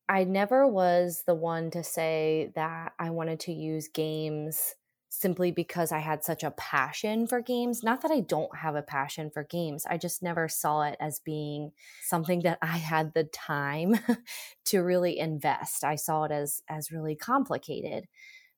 I 0.08 0.24
never 0.24 0.66
was 0.66 1.22
the 1.26 1.34
one 1.34 1.70
to 1.70 1.82
say 1.82 2.52
that 2.54 2.94
I 2.98 3.10
wanted 3.10 3.40
to 3.40 3.52
use 3.52 3.88
games 3.88 4.74
simply 5.12 5.50
because 5.50 5.90
I 5.90 5.98
had 5.98 6.22
such 6.22 6.44
a 6.44 6.52
passion 6.52 7.26
for 7.26 7.40
games. 7.40 7.82
Not 7.82 8.02
that 8.02 8.10
I 8.12 8.20
don't 8.20 8.56
have 8.56 8.76
a 8.76 8.82
passion 8.82 9.30
for 9.30 9.42
games, 9.44 9.86
I 9.86 9.98
just 9.98 10.22
never 10.22 10.48
saw 10.48 10.82
it 10.82 10.96
as 11.00 11.18
being 11.20 11.72
something 12.02 12.42
that 12.42 12.58
I 12.62 12.76
had 12.78 13.14
the 13.14 13.24
time 13.24 13.98
to 14.66 14.80
really 14.80 15.18
invest. 15.18 15.84
I 15.84 15.96
saw 15.96 16.24
it 16.24 16.32
as 16.32 16.62
as 16.68 16.92
really 16.92 17.16
complicated. 17.16 18.06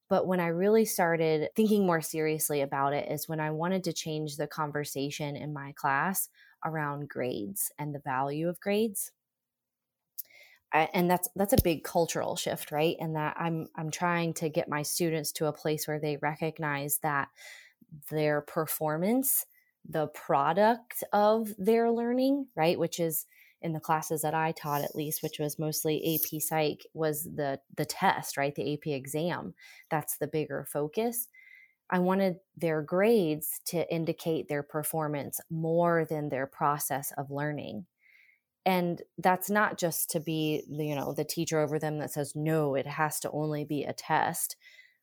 But 0.08 0.26
when 0.26 0.40
I 0.40 0.48
really 0.48 0.84
started 0.84 1.50
thinking 1.56 1.86
more 1.86 2.02
seriously 2.02 2.60
about 2.60 2.92
it 2.92 3.10
is 3.10 3.28
when 3.28 3.40
I 3.40 3.50
wanted 3.50 3.84
to 3.84 3.92
change 3.94 4.36
the 4.36 4.46
conversation 4.46 5.36
in 5.36 5.52
my 5.54 5.72
class 5.72 6.28
around 6.64 7.08
grades 7.08 7.70
and 7.78 7.94
the 7.94 8.00
value 8.00 8.48
of 8.48 8.60
grades. 8.60 9.12
And 10.72 11.10
that's 11.10 11.28
that's 11.36 11.52
a 11.52 11.62
big 11.62 11.84
cultural 11.84 12.34
shift 12.34 12.72
right? 12.72 12.96
And 12.98 13.14
that 13.14 13.36
i'm 13.38 13.68
i'm 13.76 13.90
trying 13.90 14.32
to 14.34 14.48
get 14.48 14.68
my 14.70 14.82
students 14.82 15.30
to 15.32 15.46
a 15.46 15.52
place 15.52 15.86
where 15.86 16.00
they 16.00 16.16
recognize 16.22 16.98
that 17.02 17.28
their 18.10 18.40
performance 18.40 19.44
the 19.88 20.06
product 20.08 21.04
of 21.12 21.50
their 21.58 21.90
learning 21.90 22.46
right? 22.56 22.78
Which 22.78 23.00
is 23.00 23.26
in 23.60 23.72
the 23.74 23.80
classes 23.80 24.22
that 24.22 24.34
i 24.34 24.52
taught 24.52 24.82
at 24.82 24.96
least 24.96 25.22
which 25.22 25.38
was 25.38 25.58
mostly 25.58 26.16
ap 26.16 26.40
psych 26.40 26.86
was 26.94 27.24
the 27.24 27.60
the 27.76 27.84
test 27.84 28.38
right? 28.38 28.54
The 28.54 28.72
ap 28.74 28.86
exam. 28.86 29.54
That's 29.90 30.16
the 30.16 30.26
bigger 30.26 30.66
focus 30.72 31.28
I 31.90 31.98
wanted 31.98 32.36
their 32.56 32.82
grades 32.82 33.60
to 33.66 33.92
indicate 33.92 34.48
their 34.48 34.62
performance 34.62 35.40
more 35.50 36.04
than 36.04 36.28
their 36.28 36.46
process 36.46 37.12
of 37.18 37.30
learning. 37.30 37.86
And 38.64 39.02
that's 39.18 39.50
not 39.50 39.78
just 39.78 40.10
to 40.10 40.20
be, 40.20 40.64
you 40.68 40.94
know, 40.94 41.12
the 41.12 41.24
teacher 41.24 41.58
over 41.58 41.78
them 41.78 41.98
that 41.98 42.12
says, 42.12 42.34
no, 42.36 42.74
it 42.74 42.86
has 42.86 43.18
to 43.20 43.30
only 43.30 43.64
be 43.64 43.84
a 43.84 43.92
test, 43.92 44.56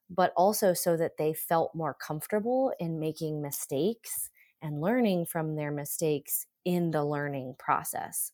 but 0.09 0.33
also 0.35 0.73
so 0.73 0.95
that 0.97 1.17
they 1.17 1.33
felt 1.33 1.75
more 1.75 1.93
comfortable 1.93 2.73
in 2.79 2.99
making 2.99 3.41
mistakes 3.41 4.29
and 4.61 4.81
learning 4.81 5.25
from 5.25 5.55
their 5.55 5.71
mistakes 5.71 6.45
in 6.65 6.91
the 6.91 7.03
learning 7.03 7.55
process. 7.59 8.31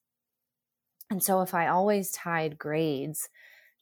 And 1.09 1.21
so 1.21 1.41
if 1.41 1.53
I 1.53 1.67
always 1.67 2.11
tied 2.11 2.57
grades 2.57 3.29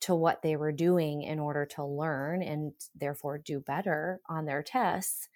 to 0.04 0.16
what 0.16 0.42
they 0.42 0.56
were 0.56 0.72
doing 0.72 1.24
in 1.24 1.40
order 1.40 1.66
to 1.66 1.86
learn 1.86 2.44
and 2.44 2.74
therefore 2.96 3.38
do 3.38 3.60
better 3.60 4.22
on 4.30 4.46
their 4.46 4.64
tests 4.64 5.30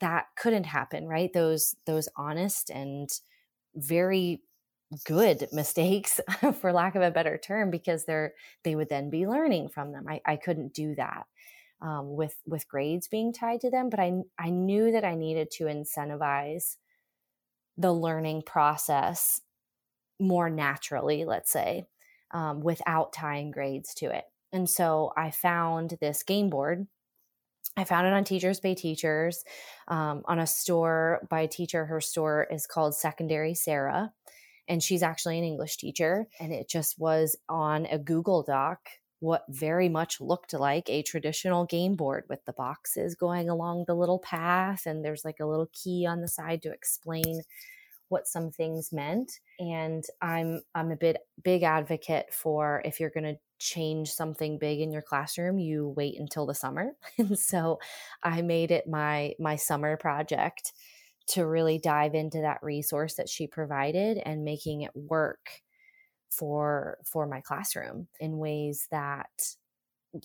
that 0.00 0.26
couldn't 0.36 0.64
happen 0.64 1.06
right? 1.06 1.32
Those 1.32 1.76
those 1.86 2.08
honest 2.16 2.70
and 2.70 3.10
very 3.74 4.42
good 5.04 5.48
mistakes 5.52 6.20
for 6.60 6.72
lack 6.72 6.94
of 6.94 7.02
a 7.02 7.10
better 7.10 7.38
term 7.38 7.70
because 7.70 8.04
they're 8.04 8.34
they 8.64 8.74
would 8.76 8.88
then 8.88 9.10
be 9.10 9.26
learning 9.26 9.68
from 9.68 9.92
them. 9.92 10.06
I, 10.08 10.20
I 10.26 10.36
couldn't 10.36 10.74
do 10.74 10.94
that 10.96 11.26
um, 11.80 12.16
with 12.16 12.36
with 12.46 12.68
grades 12.68 13.08
being 13.08 13.32
tied 13.32 13.60
to 13.62 13.70
them 13.70 13.90
but 13.90 14.00
i 14.00 14.12
i 14.38 14.50
knew 14.50 14.92
that 14.92 15.04
i 15.04 15.14
needed 15.14 15.50
to 15.52 15.64
incentivize 15.64 16.76
the 17.76 17.92
learning 17.92 18.42
process 18.42 19.40
more 20.20 20.50
naturally, 20.50 21.24
let's 21.24 21.50
say, 21.50 21.86
um, 22.32 22.60
without 22.60 23.12
tying 23.12 23.50
grades 23.50 23.94
to 23.94 24.06
it. 24.06 24.24
And 24.52 24.68
so 24.68 25.12
I 25.16 25.30
found 25.30 25.96
this 26.00 26.22
game 26.22 26.50
board. 26.50 26.86
I 27.76 27.84
found 27.84 28.06
it 28.06 28.12
on 28.12 28.24
Teachers 28.24 28.60
Pay 28.60 28.74
Teachers 28.74 29.44
um, 29.86 30.22
on 30.24 30.38
a 30.38 30.46
store 30.46 31.26
by 31.28 31.40
a 31.42 31.48
teacher. 31.48 31.84
Her 31.84 32.00
store 32.00 32.46
is 32.50 32.66
called 32.66 32.94
Secondary 32.94 33.54
Sarah, 33.54 34.12
and 34.66 34.82
she's 34.82 35.02
actually 35.02 35.38
an 35.38 35.44
English 35.44 35.76
teacher. 35.76 36.26
And 36.40 36.52
it 36.52 36.68
just 36.68 36.98
was 36.98 37.36
on 37.48 37.86
a 37.86 37.98
Google 37.98 38.42
Doc 38.42 38.80
what 39.20 39.44
very 39.48 39.88
much 39.88 40.20
looked 40.20 40.54
like 40.54 40.88
a 40.88 41.02
traditional 41.02 41.64
game 41.64 41.96
board 41.96 42.24
with 42.28 42.44
the 42.44 42.52
boxes 42.52 43.14
going 43.14 43.48
along 43.48 43.84
the 43.86 43.94
little 43.94 44.20
path 44.20 44.86
and 44.86 45.04
there's 45.04 45.24
like 45.24 45.40
a 45.40 45.46
little 45.46 45.68
key 45.72 46.06
on 46.06 46.20
the 46.20 46.28
side 46.28 46.62
to 46.62 46.70
explain 46.70 47.42
what 48.08 48.26
some 48.26 48.50
things 48.50 48.92
meant 48.92 49.40
and 49.58 50.04
i'm 50.22 50.62
i'm 50.74 50.90
a 50.90 50.96
bit 50.96 51.18
big 51.42 51.62
advocate 51.62 52.32
for 52.32 52.82
if 52.84 53.00
you're 53.00 53.10
going 53.10 53.24
to 53.24 53.38
change 53.58 54.10
something 54.10 54.58
big 54.58 54.80
in 54.80 54.92
your 54.92 55.02
classroom 55.02 55.58
you 55.58 55.92
wait 55.96 56.18
until 56.18 56.46
the 56.46 56.54
summer. 56.54 56.92
And 57.18 57.38
so 57.38 57.78
i 58.22 58.42
made 58.42 58.70
it 58.70 58.86
my 58.86 59.34
my 59.38 59.56
summer 59.56 59.96
project 59.96 60.72
to 61.28 61.46
really 61.46 61.78
dive 61.78 62.14
into 62.14 62.40
that 62.40 62.62
resource 62.62 63.14
that 63.14 63.28
she 63.28 63.46
provided 63.46 64.18
and 64.18 64.44
making 64.44 64.82
it 64.82 64.92
work 64.94 65.50
for 66.30 66.98
for 67.04 67.26
my 67.26 67.40
classroom 67.40 68.08
in 68.20 68.38
ways 68.38 68.86
that 68.90 69.30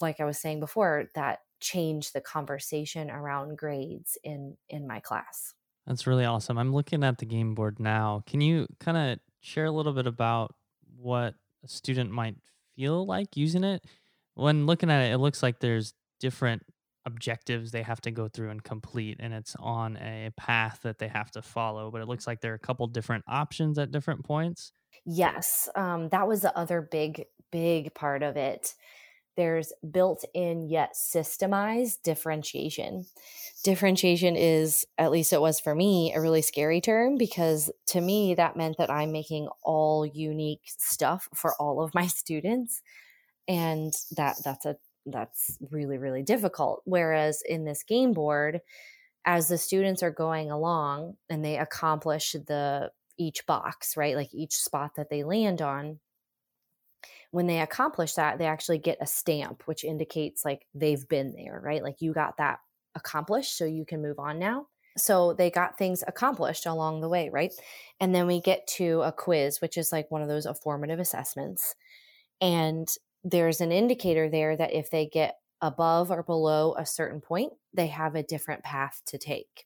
like 0.01 0.19
i 0.19 0.25
was 0.25 0.39
saying 0.39 0.59
before 0.59 1.05
that 1.15 1.39
change 1.59 2.11
the 2.11 2.21
conversation 2.21 3.09
around 3.09 3.57
grades 3.57 4.17
in 4.23 4.57
in 4.69 4.85
my 4.87 4.99
class 4.99 5.53
that's 5.85 6.07
really 6.07 6.25
awesome. 6.25 6.57
I'm 6.57 6.73
looking 6.73 7.03
at 7.03 7.17
the 7.17 7.25
game 7.25 7.55
board 7.55 7.79
now. 7.79 8.23
Can 8.25 8.41
you 8.41 8.67
kind 8.79 8.97
of 8.97 9.19
share 9.41 9.65
a 9.65 9.71
little 9.71 9.93
bit 9.93 10.07
about 10.07 10.55
what 10.97 11.35
a 11.63 11.67
student 11.67 12.11
might 12.11 12.35
feel 12.75 13.05
like 13.05 13.35
using 13.35 13.63
it? 13.63 13.83
When 14.35 14.65
looking 14.65 14.89
at 14.89 15.03
it 15.03 15.13
it 15.13 15.17
looks 15.17 15.43
like 15.43 15.59
there's 15.59 15.93
different 16.19 16.63
objectives 17.05 17.71
they 17.71 17.83
have 17.83 17.99
to 18.01 18.11
go 18.11 18.29
through 18.29 18.49
and 18.49 18.63
complete 18.63 19.17
and 19.19 19.33
it's 19.33 19.55
on 19.59 19.97
a 19.97 20.31
path 20.37 20.79
that 20.83 20.99
they 20.99 21.09
have 21.09 21.29
to 21.29 21.41
follow 21.41 21.91
but 21.91 22.01
it 22.01 22.07
looks 22.07 22.25
like 22.25 22.39
there 22.39 22.53
are 22.53 22.55
a 22.55 22.59
couple 22.59 22.87
different 22.87 23.25
options 23.27 23.77
at 23.77 23.91
different 23.91 24.23
points. 24.23 24.71
Yes, 25.05 25.67
um, 25.75 26.09
that 26.09 26.27
was 26.27 26.41
the 26.41 26.57
other 26.57 26.81
big, 26.81 27.25
big 27.51 27.93
part 27.93 28.23
of 28.23 28.37
it. 28.37 28.73
There's 29.35 29.73
built 29.89 30.25
in 30.33 30.69
yet 30.69 30.93
systemized 30.95 32.03
differentiation. 32.03 33.05
Differentiation 33.63 34.35
is, 34.35 34.85
at 34.97 35.11
least 35.11 35.33
it 35.33 35.41
was 35.41 35.59
for 35.59 35.73
me, 35.73 36.13
a 36.13 36.21
really 36.21 36.41
scary 36.41 36.81
term 36.81 37.17
because 37.17 37.71
to 37.87 38.01
me, 38.01 38.35
that 38.35 38.57
meant 38.57 38.77
that 38.77 38.91
I'm 38.91 39.11
making 39.11 39.47
all 39.63 40.05
unique 40.05 40.63
stuff 40.65 41.29
for 41.33 41.55
all 41.59 41.81
of 41.81 41.95
my 41.95 42.07
students. 42.07 42.81
And 43.47 43.93
that 44.15 44.37
that's 44.43 44.65
a 44.65 44.77
that's 45.05 45.57
really, 45.71 45.97
really 45.97 46.23
difficult. 46.23 46.81
Whereas 46.85 47.41
in 47.47 47.65
this 47.65 47.83
game 47.83 48.13
board, 48.13 48.61
as 49.25 49.47
the 49.47 49.57
students 49.57 50.03
are 50.03 50.11
going 50.11 50.51
along 50.51 51.15
and 51.29 51.43
they 51.43 51.57
accomplish 51.57 52.33
the 52.33 52.91
each 53.17 53.45
box, 53.45 53.95
right? 53.95 54.15
Like 54.15 54.33
each 54.33 54.55
spot 54.55 54.91
that 54.97 55.09
they 55.09 55.23
land 55.23 55.61
on. 55.61 55.99
When 57.33 57.47
they 57.47 57.61
accomplish 57.61 58.13
that, 58.13 58.37
they 58.37 58.45
actually 58.45 58.77
get 58.77 58.99
a 59.01 59.07
stamp, 59.07 59.63
which 59.65 59.83
indicates 59.83 60.45
like 60.45 60.67
they've 60.75 61.09
been 61.09 61.33
there, 61.33 61.59
right? 61.65 61.81
Like 61.81 61.99
you 61.99 62.13
got 62.13 62.37
that 62.37 62.59
accomplished, 62.93 63.57
so 63.57 63.65
you 63.65 63.85
can 63.85 64.03
move 64.03 64.19
on 64.19 64.37
now. 64.37 64.67
So 64.99 65.33
they 65.33 65.49
got 65.49 65.75
things 65.75 66.03
accomplished 66.05 66.67
along 66.67 67.01
the 67.01 67.09
way, 67.09 67.31
right? 67.33 67.51
And 67.99 68.13
then 68.13 68.27
we 68.27 68.39
get 68.39 68.67
to 68.77 69.01
a 69.01 69.11
quiz, 69.11 69.61
which 69.61 69.79
is 69.79 69.91
like 69.91 70.11
one 70.11 70.21
of 70.21 70.27
those 70.27 70.45
formative 70.61 70.99
assessments. 70.99 71.73
And 72.39 72.87
there's 73.23 73.61
an 73.61 73.71
indicator 73.71 74.29
there 74.29 74.55
that 74.55 74.71
if 74.71 74.91
they 74.91 75.07
get 75.07 75.39
above 75.59 76.11
or 76.11 76.21
below 76.21 76.75
a 76.77 76.85
certain 76.85 77.19
point, 77.19 77.53
they 77.73 77.87
have 77.87 78.13
a 78.13 78.21
different 78.21 78.61
path 78.61 79.01
to 79.07 79.17
take. 79.17 79.65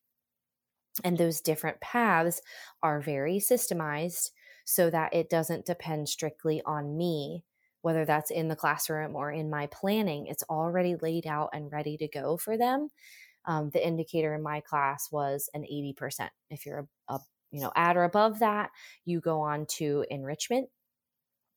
And 1.03 1.17
those 1.17 1.41
different 1.41 1.81
paths 1.81 2.41
are 2.81 3.01
very 3.01 3.39
systemized 3.39 4.31
so 4.63 4.89
that 4.89 5.13
it 5.13 5.29
doesn't 5.29 5.65
depend 5.65 6.07
strictly 6.07 6.61
on 6.65 6.95
me, 6.95 7.43
whether 7.87 8.03
that's 8.03 8.31
in 8.31 8.49
the 8.49 8.55
classroom 8.57 9.15
or 9.15 9.31
in 9.31 9.49
my 9.49 9.65
planning. 9.67 10.27
It's 10.27 10.43
already 10.49 10.97
laid 11.01 11.25
out 11.25 11.51
and 11.53 11.71
ready 11.71 11.95
to 11.95 12.07
go 12.09 12.35
for 12.35 12.57
them. 12.57 12.89
Um, 13.45 13.69
the 13.69 13.87
indicator 13.87 14.35
in 14.35 14.43
my 14.43 14.59
class 14.59 15.07
was 15.09 15.49
an 15.53 15.61
80%. 15.61 16.27
If 16.49 16.65
you're 16.65 16.85
a, 17.07 17.13
a 17.13 17.19
you 17.49 17.61
know 17.61 17.71
at 17.77 17.95
or 17.95 18.03
above 18.03 18.39
that, 18.39 18.71
you 19.05 19.21
go 19.21 19.39
on 19.39 19.67
to 19.77 20.03
enrichment. 20.09 20.67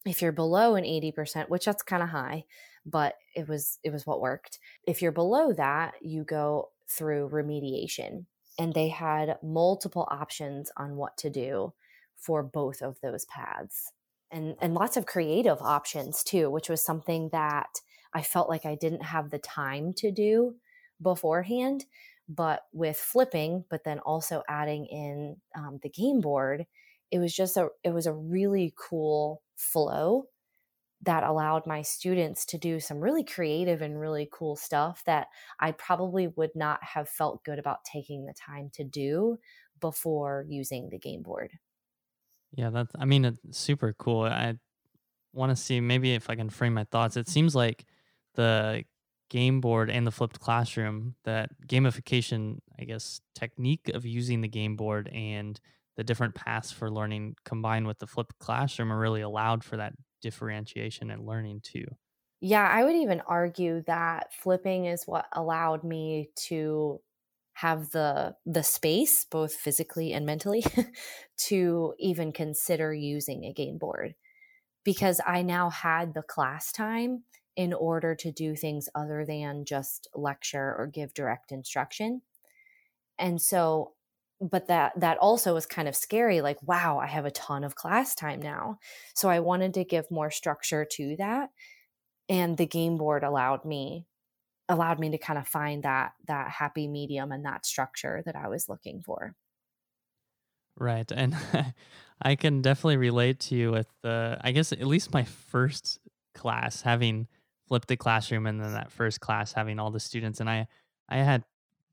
If 0.07 0.23
you're 0.23 0.31
below 0.31 0.77
an 0.77 0.85
80%, 0.85 1.49
which 1.49 1.65
that's 1.65 1.83
kind 1.83 2.01
of 2.01 2.11
high, 2.11 2.45
but 2.87 3.15
it 3.35 3.49
was 3.49 3.81
it 3.83 3.93
was 3.93 4.07
what 4.07 4.21
worked. 4.21 4.61
If 4.87 5.03
you're 5.03 5.11
below 5.11 5.53
that, 5.55 5.95
you 6.01 6.23
go 6.23 6.69
through 6.89 7.31
remediation 7.31 8.27
and 8.57 8.73
they 8.73 8.87
had 8.87 9.37
multiple 9.43 10.07
options 10.13 10.71
on 10.77 10.95
what 10.95 11.17
to 11.17 11.29
do 11.29 11.73
for 12.17 12.45
both 12.45 12.83
of 12.83 13.01
those 13.01 13.25
paths 13.25 13.91
and 14.31 14.57
and 14.61 14.75
lots 14.75 14.97
of 14.97 15.07
creative 15.07 15.61
options 15.61 16.23
too 16.23 16.51
which 16.51 16.69
was 16.69 16.83
something 16.83 17.29
that 17.31 17.81
i 18.15 18.23
felt 18.23 18.49
like 18.49 18.65
i 18.67 18.75
didn't 18.75 19.03
have 19.03 19.31
the 19.31 19.39
time 19.39 19.93
to 19.93 20.11
do 20.11 20.55
beforehand 21.03 21.85
but 22.29 22.63
with 22.73 22.97
flipping 22.97 23.65
but 23.71 23.85
then 23.85 23.99
also 24.01 24.43
adding 24.49 24.87
in 24.87 25.37
um, 25.57 25.79
the 25.83 25.89
game 25.89 26.21
board 26.21 26.67
it 27.11 27.19
was 27.19 27.35
just 27.35 27.57
a 27.57 27.69
it 27.83 27.91
was 27.91 28.07
a 28.07 28.13
really 28.13 28.73
cool 28.77 29.43
flow 29.57 30.27
that 31.03 31.25
allowed 31.25 31.67
my 31.67 31.83
students 31.83 32.45
to 32.45 32.59
do 32.59 32.79
some 32.79 33.01
really 33.01 33.25
creative 33.25 33.81
and 33.81 33.99
really 33.99 34.29
cool 34.31 34.55
stuff 34.55 35.03
that 35.07 35.29
I 35.59 35.73
probably 35.73 36.29
would 36.29 36.55
not 36.55 36.83
have 36.85 37.09
felt 37.09 37.45
good 37.45 37.59
about 37.59 37.85
taking 37.85 38.27
the 38.27 38.35
time 38.35 38.71
to 38.75 38.85
do 38.85 39.39
before 39.81 40.45
using 40.49 40.91
the 40.91 40.99
game 40.99 41.23
board. 41.23 41.53
Yeah, 42.53 42.71
that's, 42.71 42.93
I 42.99 43.05
mean, 43.05 43.25
it's 43.25 43.59
super 43.59 43.93
cool. 43.93 44.25
I 44.25 44.57
want 45.33 45.51
to 45.51 45.57
see 45.57 45.81
maybe 45.81 46.15
if 46.15 46.31
I 46.31 46.37
can 46.37 46.51
frame 46.51 46.75
my 46.75 46.85
thoughts. 46.85 47.17
It 47.17 47.29
seems 47.29 47.55
like 47.57 47.87
the 48.35 48.85
game 49.31 49.61
board 49.61 49.91
and 49.91 50.07
the 50.07 50.13
flipped 50.13 50.41
classroom, 50.41 51.17
that 51.25 51.51
gamification, 51.69 52.61
I 52.79 52.85
guess, 52.85 53.21
technique 53.35 53.91
of 53.91 54.07
using 54.07 54.43
the 54.43 54.49
game 54.49 54.77
board 54.77 55.09
and 55.09 55.61
the 55.97 56.05
different 56.05 56.35
paths 56.35 56.73
for 56.73 56.91
learning 56.91 57.37
combined 57.45 57.87
with 57.87 57.99
the 58.01 58.07
flipped 58.09 58.39
classroom 58.39 58.93
are 58.93 58.99
really 59.01 59.23
allowed 59.23 59.65
for 59.65 59.77
that 59.79 59.95
differentiation 60.23 61.11
and 61.11 61.27
learning 61.27 61.61
too. 61.63 61.87
Yeah, 62.41 62.67
I 62.67 62.85
would 62.85 62.97
even 62.97 63.21
argue 63.23 63.83
that 63.83 64.33
flipping 64.33 64.87
is 64.87 65.07
what 65.07 65.27
allowed 65.33 65.85
me 65.85 66.31
to 66.37 67.03
have 67.61 67.91
the 67.91 68.35
the 68.47 68.63
space 68.63 69.25
both 69.25 69.53
physically 69.55 70.13
and 70.13 70.25
mentally 70.25 70.65
to 71.37 71.95
even 71.99 72.33
consider 72.33 72.95
using 72.95 73.45
a 73.45 73.53
game 73.53 73.79
board 73.79 74.15
because 74.85 75.21
I 75.27 75.43
now 75.43 75.69
had 75.69 76.15
the 76.15 76.23
class 76.23 76.73
time 76.73 77.25
in 77.57 77.75
order 77.75 78.15
to 78.15 78.33
do 78.33 78.57
things 78.57 78.89
other 78.95 79.25
than 79.27 79.65
just 79.67 80.09
lecture 80.15 80.75
or 80.79 80.87
give 80.87 81.13
direct 81.13 81.53
instruction. 81.53 82.23
And 83.19 83.43
so 83.43 83.93
but 84.41 84.69
that 84.69 84.99
that 84.99 85.19
also 85.19 85.53
was 85.53 85.67
kind 85.67 85.87
of 85.87 85.95
scary 85.95 86.41
like 86.41 86.57
wow 86.63 86.99
i 86.99 87.07
have 87.07 87.27
a 87.27 87.31
ton 87.31 87.63
of 87.63 87.75
class 87.75 88.15
time 88.15 88.41
now 88.41 88.79
so 89.15 89.29
i 89.29 89.39
wanted 89.39 89.75
to 89.75 89.85
give 89.85 90.11
more 90.11 90.31
structure 90.31 90.87
to 90.91 91.15
that 91.19 91.51
and 92.31 92.57
the 92.57 92.65
game 92.65 92.97
board 92.97 93.23
allowed 93.23 93.67
me 93.67 94.07
allowed 94.71 94.99
me 94.99 95.11
to 95.11 95.19
kind 95.19 95.39
of 95.39 95.47
find 95.47 95.83
that 95.83 96.13
that 96.27 96.51
happy 96.51 96.89
medium 96.89 97.33
and 97.33 97.45
that 97.45 97.67
structure 97.67 98.23
that 98.25 98.37
i 98.37 98.49
was 98.49 98.69
looking 98.69 99.01
for 99.01 99.35
right 100.77 101.11
and 101.13 101.37
i 102.23 102.35
can 102.35 102.63
definitely 102.63 102.97
relate 102.97 103.41
to 103.41 103.55
you 103.55 103.71
with 103.71 103.89
the 104.03 104.39
i 104.43 104.53
guess 104.53 104.73
at 104.73 104.87
least 104.87 105.13
my 105.13 105.25
first 105.25 105.99
class 106.35 106.83
having 106.83 107.27
flipped 107.67 107.89
the 107.89 107.97
classroom 107.97 108.47
and 108.47 108.61
then 108.61 108.73
that 108.73 108.91
first 108.91 109.21
class 109.21 109.53
having 109.53 109.79
all 109.79 109.91
the 109.91 110.01
students 110.01 110.41
and 110.41 110.49
i 110.49 110.67
i 111.09 111.17
had 111.17 111.45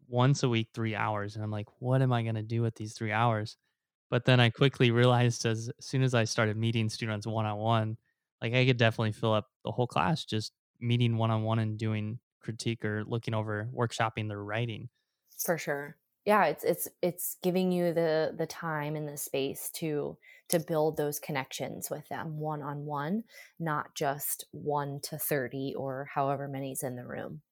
once 0.07 0.43
a 0.43 0.49
week, 0.49 0.69
three 0.73 0.95
hours. 0.95 1.35
And 1.35 1.43
I'm 1.43 1.51
like, 1.51 1.67
what 1.79 2.01
am 2.01 2.13
I 2.13 2.23
going 2.23 2.35
to 2.35 2.41
do 2.43 2.61
with 2.61 2.75
these 2.75 2.93
three 2.93 3.11
hours? 3.11 3.57
But 4.09 4.25
then 4.25 4.39
I 4.39 4.49
quickly 4.49 4.91
realized 4.91 5.45
as 5.45 5.69
soon 5.79 6.01
as 6.01 6.13
I 6.13 6.23
started 6.23 6.57
meeting 6.57 6.89
students 6.89 7.27
one 7.27 7.45
on 7.45 7.57
one, 7.57 7.97
like 8.41 8.53
I 8.53 8.65
could 8.65 8.77
definitely 8.77 9.11
fill 9.11 9.33
up 9.33 9.47
the 9.63 9.71
whole 9.71 9.87
class 9.87 10.23
just 10.23 10.53
meeting 10.79 11.17
one 11.17 11.31
on 11.31 11.43
one 11.43 11.59
and 11.59 11.77
doing 11.77 12.19
critique 12.39 12.83
or 12.85 13.03
looking 13.05 13.33
over 13.33 13.69
workshopping 13.73 14.27
their 14.29 14.43
writing. 14.43 14.89
For 15.43 15.57
sure. 15.57 15.97
Yeah, 16.25 16.45
it's 16.47 16.63
it's 16.65 16.87
it's 17.01 17.35
giving 17.41 17.71
you 17.71 17.93
the 17.93 18.33
the 18.37 18.45
time 18.47 18.95
and 18.97 19.07
the 19.07 19.15
space 19.15 19.69
to 19.71 20.17
to 20.49 20.59
build 20.59 20.97
those 20.97 21.19
connections 21.19 21.89
with 21.89 22.09
them 22.09 22.39
one 22.39 22.61
on 22.61 22.85
one, 22.85 23.23
not 23.59 23.95
just 23.95 24.45
1 24.51 24.99
to 25.01 25.17
30 25.17 25.73
or 25.75 26.05
however 26.05 26.47
many's 26.49 26.83
in 26.83 26.95
the 26.97 27.05
room. 27.07 27.43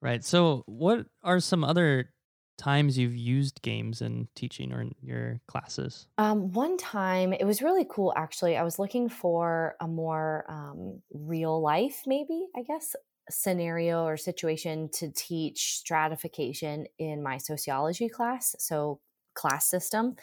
Right. 0.00 0.24
So, 0.24 0.62
what 0.66 1.06
are 1.22 1.40
some 1.40 1.64
other 1.64 2.14
times 2.56 2.98
you've 2.98 3.16
used 3.16 3.62
games 3.62 4.00
in 4.00 4.28
teaching 4.34 4.72
or 4.72 4.80
in 4.80 4.94
your 5.02 5.40
classes? 5.48 6.08
Um, 6.16 6.52
one 6.52 6.76
time, 6.76 7.32
it 7.32 7.44
was 7.44 7.62
really 7.62 7.84
cool 7.88 8.12
actually. 8.16 8.56
I 8.56 8.64
was 8.64 8.78
looking 8.78 9.08
for 9.08 9.76
a 9.80 9.86
more 9.86 10.44
um, 10.48 11.02
real 11.12 11.60
life, 11.60 12.02
maybe, 12.06 12.48
I 12.56 12.62
guess, 12.62 12.96
scenario 13.30 14.04
or 14.04 14.16
situation 14.16 14.88
to 14.94 15.10
teach 15.10 15.76
stratification 15.78 16.86
in 16.98 17.22
my 17.22 17.38
sociology 17.38 18.08
class. 18.08 18.54
So, 18.58 19.00
class 19.34 19.68
system 19.68 20.16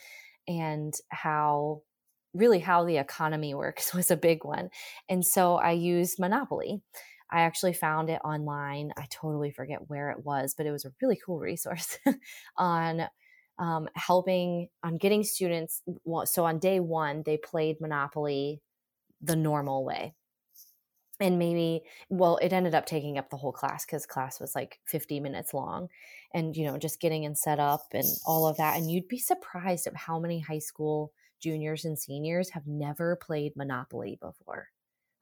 and 0.48 0.94
how 1.10 1.82
really 2.34 2.60
how 2.60 2.84
the 2.84 2.98
economy 2.98 3.54
works 3.56 3.94
was 3.94 4.12
a 4.12 4.18
big 4.18 4.44
one. 4.44 4.70
And 5.10 5.26
so 5.26 5.56
I 5.56 5.72
used 5.72 6.20
Monopoly. 6.20 6.82
I 7.32 7.42
actually 7.42 7.74
found 7.74 8.10
it 8.10 8.22
online. 8.24 8.92
I 8.98 9.08
totally 9.10 9.52
forget 9.52 9.90
where 9.90 10.12
it 10.12 10.24
was, 10.24 10.54
but 10.56 10.68
it 10.68 10.72
was 10.72 10.86
a 10.86 10.94
really 11.02 11.20
cool 11.26 11.40
resource 11.40 11.98
on 12.58 13.08
um, 13.58 13.88
helping 13.96 14.68
on 14.84 14.98
getting 14.98 15.24
students. 15.24 15.82
So 16.26 16.46
on 16.46 16.60
day 16.60 16.80
one, 16.80 17.24
they 17.26 17.38
played 17.38 17.82
Monopoly 17.82 18.62
the 19.22 19.36
normal 19.36 19.84
way. 19.84 20.14
And 21.20 21.40
maybe, 21.40 21.84
well, 22.10 22.38
it 22.38 22.52
ended 22.52 22.76
up 22.76 22.86
taking 22.86 23.18
up 23.18 23.30
the 23.30 23.38
whole 23.38 23.54
class 23.54 23.86
because 23.86 24.06
class 24.06 24.40
was 24.40 24.54
like 24.54 24.80
50 24.86 25.20
minutes 25.20 25.54
long 25.54 25.88
and, 26.34 26.56
you 26.56 26.66
know, 26.66 26.78
just 26.78 27.00
getting 27.00 27.26
and 27.26 27.38
set 27.38 27.60
up 27.60 27.86
and 27.94 28.06
all 28.26 28.48
of 28.48 28.58
that. 28.58 28.78
And 28.78 28.92
you'd 28.92 29.08
be 29.08 29.20
surprised 29.20 29.88
at 29.88 29.96
how 29.96 30.20
many 30.20 30.40
high 30.40 30.60
school 30.60 31.14
juniors 31.42 31.86
and 31.86 31.98
seniors 31.98 32.50
have 32.50 32.68
never 32.68 33.16
played 33.16 33.54
Monopoly 33.56 34.18
before 34.22 34.70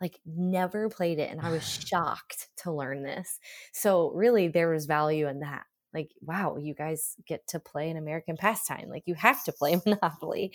like 0.04 0.20
never 0.26 0.90
played 0.90 1.18
it 1.18 1.32
and 1.32 1.42
i 1.42 1.50
was 1.50 1.64
shocked 1.88 2.50
to 2.58 2.72
learn 2.72 3.04
this 3.04 3.40
so 3.72 4.12
really 4.12 4.48
there 4.50 4.70
was 4.70 4.86
value 4.86 5.28
in 5.28 5.40
that 5.40 5.64
like 5.94 6.12
wow 6.22 6.58
you 6.58 6.74
guys 6.74 7.16
get 7.26 7.48
to 7.48 7.60
play 7.60 7.90
an 7.90 7.98
american 7.98 8.36
pastime 8.36 8.90
like 8.90 9.04
you 9.06 9.16
have 9.16 9.44
to 9.44 9.52
play 9.52 9.80
monopoly 9.86 10.54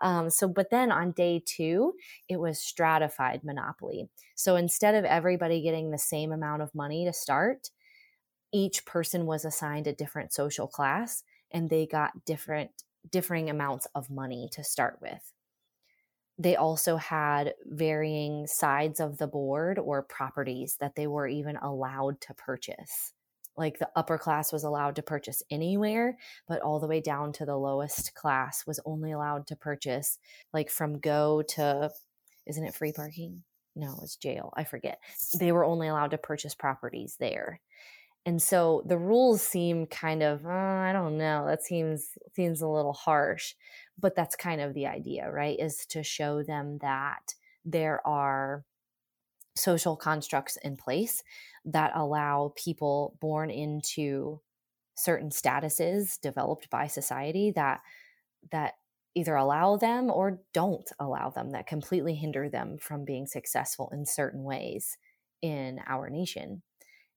um, 0.00 0.30
so 0.30 0.48
but 0.48 0.70
then 0.70 0.90
on 0.92 1.12
day 1.12 1.42
two 1.44 1.94
it 2.28 2.38
was 2.38 2.58
stratified 2.58 3.44
monopoly 3.44 4.08
so 4.34 4.56
instead 4.56 4.94
of 4.94 5.04
everybody 5.04 5.60
getting 5.62 5.90
the 5.90 5.98
same 5.98 6.32
amount 6.32 6.62
of 6.62 6.74
money 6.74 7.04
to 7.04 7.12
start 7.12 7.70
each 8.52 8.84
person 8.86 9.26
was 9.26 9.44
assigned 9.44 9.86
a 9.86 9.92
different 9.92 10.32
social 10.32 10.66
class 10.66 11.22
and 11.50 11.70
they 11.70 11.86
got 11.86 12.24
different 12.24 12.70
differing 13.10 13.48
amounts 13.50 13.86
of 13.94 14.10
money 14.10 14.48
to 14.52 14.64
start 14.64 14.98
with 15.00 15.32
they 16.38 16.54
also 16.54 16.96
had 16.96 17.54
varying 17.64 18.46
sides 18.46 19.00
of 19.00 19.18
the 19.18 19.26
board 19.26 19.78
or 19.78 20.02
properties 20.02 20.76
that 20.78 20.94
they 20.94 21.06
were 21.06 21.26
even 21.26 21.56
allowed 21.56 22.20
to 22.22 22.34
purchase. 22.34 23.12
Like 23.58 23.78
the 23.78 23.90
upper 23.96 24.18
class 24.18 24.52
was 24.52 24.64
allowed 24.64 24.96
to 24.96 25.02
purchase 25.02 25.42
anywhere, 25.50 26.16
but 26.46 26.62
all 26.62 26.80
the 26.80 26.86
way 26.86 27.00
down 27.00 27.32
to 27.34 27.44
the 27.44 27.56
lowest 27.56 28.14
class 28.14 28.66
was 28.66 28.80
only 28.84 29.12
allowed 29.12 29.46
to 29.48 29.56
purchase 29.56 30.18
like 30.52 30.70
from 30.70 30.98
go 31.00 31.42
to, 31.42 31.90
isn't 32.46 32.64
it 32.64 32.74
free 32.74 32.92
parking? 32.92 33.42
No, 33.76 34.00
it's 34.02 34.16
jail. 34.16 34.52
I 34.56 34.64
forget. 34.64 35.00
They 35.38 35.52
were 35.52 35.64
only 35.64 35.88
allowed 35.88 36.12
to 36.12 36.18
purchase 36.18 36.54
properties 36.54 37.16
there. 37.20 37.60
And 38.26 38.42
so 38.42 38.82
the 38.84 38.98
rules 38.98 39.40
seem 39.40 39.86
kind 39.86 40.22
of, 40.22 40.44
uh, 40.44 40.48
I 40.50 40.92
don't 40.92 41.16
know, 41.16 41.46
that 41.46 41.62
seems 41.62 42.10
seems 42.34 42.60
a 42.60 42.68
little 42.68 42.92
harsh 42.92 43.54
but 44.00 44.14
that's 44.14 44.36
kind 44.36 44.60
of 44.60 44.74
the 44.74 44.86
idea, 44.86 45.30
right? 45.30 45.58
Is 45.58 45.84
to 45.86 46.02
show 46.02 46.42
them 46.42 46.78
that 46.78 47.34
there 47.64 48.06
are 48.06 48.64
social 49.58 49.96
constructs 49.96 50.56
in 50.58 50.76
place 50.76 51.22
that 51.64 51.92
allow 51.94 52.52
people 52.56 53.16
born 53.20 53.50
into 53.50 54.40
certain 54.94 55.30
statuses 55.30 56.20
developed 56.20 56.70
by 56.70 56.86
society 56.86 57.52
that 57.52 57.80
that 58.50 58.74
either 59.14 59.34
allow 59.34 59.76
them 59.76 60.10
or 60.10 60.40
don't 60.52 60.90
allow 61.00 61.30
them 61.30 61.50
that 61.50 61.66
completely 61.66 62.14
hinder 62.14 62.48
them 62.48 62.78
from 62.78 63.04
being 63.04 63.26
successful 63.26 63.90
in 63.92 64.06
certain 64.06 64.44
ways 64.44 64.96
in 65.42 65.80
our 65.86 66.08
nation. 66.08 66.62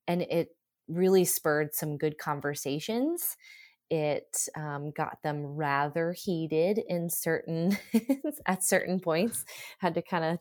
And 0.07 0.23
it 0.23 0.55
really 0.87 1.25
spurred 1.25 1.73
some 1.73 1.97
good 1.97 2.17
conversations 2.17 3.37
it 3.91 4.47
um, 4.55 4.89
got 4.91 5.21
them 5.21 5.45
rather 5.45 6.13
heated 6.13 6.79
in 6.87 7.09
certain 7.09 7.77
at 8.47 8.63
certain 8.63 9.01
points 9.01 9.43
had 9.79 9.93
to 9.93 10.01
kind 10.01 10.23
of 10.23 10.39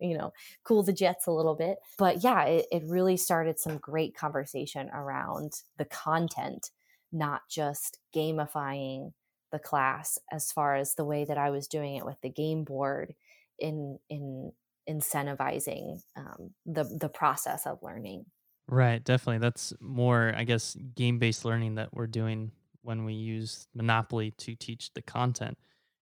you 0.00 0.16
know 0.16 0.32
cool 0.64 0.82
the 0.82 0.94
jets 0.94 1.26
a 1.26 1.30
little 1.30 1.54
bit 1.54 1.76
but 1.98 2.24
yeah 2.24 2.44
it, 2.44 2.66
it 2.72 2.82
really 2.86 3.18
started 3.18 3.60
some 3.60 3.76
great 3.76 4.16
conversation 4.16 4.88
around 4.94 5.52
the 5.76 5.84
content 5.84 6.70
not 7.12 7.42
just 7.50 7.98
gamifying 8.14 9.12
the 9.52 9.58
class 9.58 10.18
as 10.32 10.50
far 10.50 10.74
as 10.74 10.94
the 10.94 11.04
way 11.04 11.26
that 11.26 11.38
i 11.38 11.50
was 11.50 11.68
doing 11.68 11.96
it 11.96 12.06
with 12.06 12.20
the 12.22 12.30
game 12.30 12.64
board 12.64 13.14
in 13.58 13.98
in 14.08 14.50
incentivizing 14.88 16.00
um, 16.16 16.54
the 16.64 16.84
the 16.84 17.10
process 17.10 17.66
of 17.66 17.82
learning 17.82 18.24
Right, 18.68 19.02
definitely. 19.04 19.38
That's 19.38 19.72
more, 19.78 20.34
I 20.36 20.42
guess, 20.42 20.76
game 20.96 21.20
based 21.20 21.44
learning 21.44 21.76
that 21.76 21.94
we're 21.94 22.08
doing 22.08 22.50
when 22.86 23.04
we 23.04 23.14
use 23.14 23.68
Monopoly 23.74 24.32
to 24.38 24.56
teach 24.56 24.92
the 24.94 25.02
content. 25.02 25.58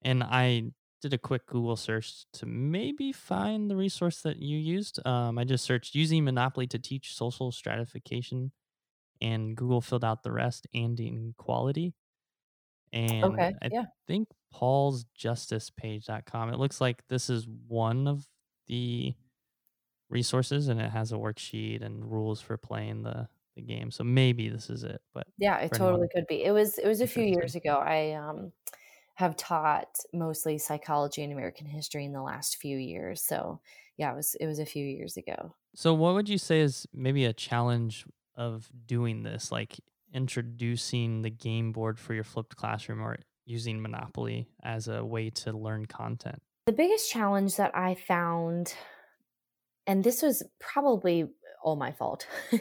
And 0.03 0.23
I 0.23 0.73
did 1.01 1.13
a 1.13 1.19
quick 1.19 1.47
Google 1.47 1.77
search 1.77 2.25
to 2.33 2.45
maybe 2.47 3.13
find 3.13 3.69
the 3.71 3.77
resource 3.77 4.21
that 4.23 4.37
you 4.37 4.57
used. 4.57 5.05
Um, 5.05 5.37
I 5.39 5.45
just 5.45 5.65
searched 5.65 5.95
using 5.95 6.25
Monopoly 6.25 6.67
to 6.67 6.79
teach 6.79 7.15
social 7.15 7.51
stratification, 7.51 8.51
and 9.21 9.57
Google 9.57 9.81
filled 9.81 10.05
out 10.05 10.23
the 10.23 10.31
rest 10.33 10.67
and 10.73 10.99
inequality. 10.99 11.95
And 12.93 13.39
okay 13.39 13.53
I 13.61 13.71
yeah 13.71 13.85
think 14.07 14.29
Paul's 14.51 15.05
page.com. 15.77 16.49
It 16.49 16.59
looks 16.59 16.81
like 16.81 17.07
this 17.07 17.29
is 17.29 17.47
one 17.47 18.07
of 18.07 18.27
the 18.67 19.15
resources, 20.09 20.67
and 20.67 20.81
it 20.81 20.91
has 20.91 21.11
a 21.11 21.17
worksheet 21.17 21.83
and 21.83 22.11
rules 22.11 22.41
for 22.41 22.57
playing 22.57 23.03
the 23.03 23.29
the 23.55 23.61
game. 23.61 23.91
So 23.91 24.03
maybe 24.03 24.49
this 24.49 24.69
is 24.69 24.83
it. 24.83 25.01
But 25.13 25.27
yeah 25.37 25.57
it 25.57 25.73
totally 25.73 26.07
could 26.13 26.27
be 26.27 26.43
it 26.43 26.51
was 26.51 26.77
it 26.77 26.87
was 26.87 27.01
a 27.01 27.07
few 27.07 27.23
years 27.23 27.55
ago 27.55 27.77
i 27.77 28.11
um 28.11 28.51
have 29.15 29.35
taught 29.35 29.97
mostly 30.13 30.57
psychology 30.57 31.23
and 31.23 31.31
american 31.33 31.65
history 31.67 32.05
in 32.05 32.13
the 32.13 32.21
last 32.21 32.57
few 32.57 32.77
years 32.77 33.21
so 33.23 33.59
yeah 33.97 34.11
it 34.11 34.15
was 34.15 34.35
it 34.35 34.47
was 34.47 34.59
a 34.59 34.65
few 34.65 34.85
years 34.85 35.17
ago 35.17 35.55
So 35.75 35.93
what 35.93 36.13
would 36.15 36.29
you 36.29 36.37
say 36.37 36.59
is 36.59 36.85
maybe 36.93 37.25
a 37.25 37.33
challenge 37.33 38.05
of 38.35 38.69
doing 38.85 39.23
this, 39.23 39.51
like 39.51 39.79
introducing 40.13 41.21
the 41.21 41.29
game 41.29 41.71
board 41.71 41.99
for 41.99 42.13
your 42.13 42.23
flipped 42.23 42.55
classroom 42.57 43.01
or 43.01 43.17
using 43.45 43.81
Monopoly 43.81 44.49
as 44.63 44.87
a 44.87 45.03
way 45.05 45.29
to 45.29 45.53
learn 45.53 45.85
content? 45.85 46.41
the 46.65 46.71
biggest 46.73 47.09
challenge 47.11 47.55
that 47.57 47.75
i 47.75 47.95
found 47.95 48.73
and 49.87 50.03
this 50.03 50.21
was 50.21 50.43
probably 50.59 51.29
all 51.63 51.75
my 51.75 51.91
fault. 51.91 52.27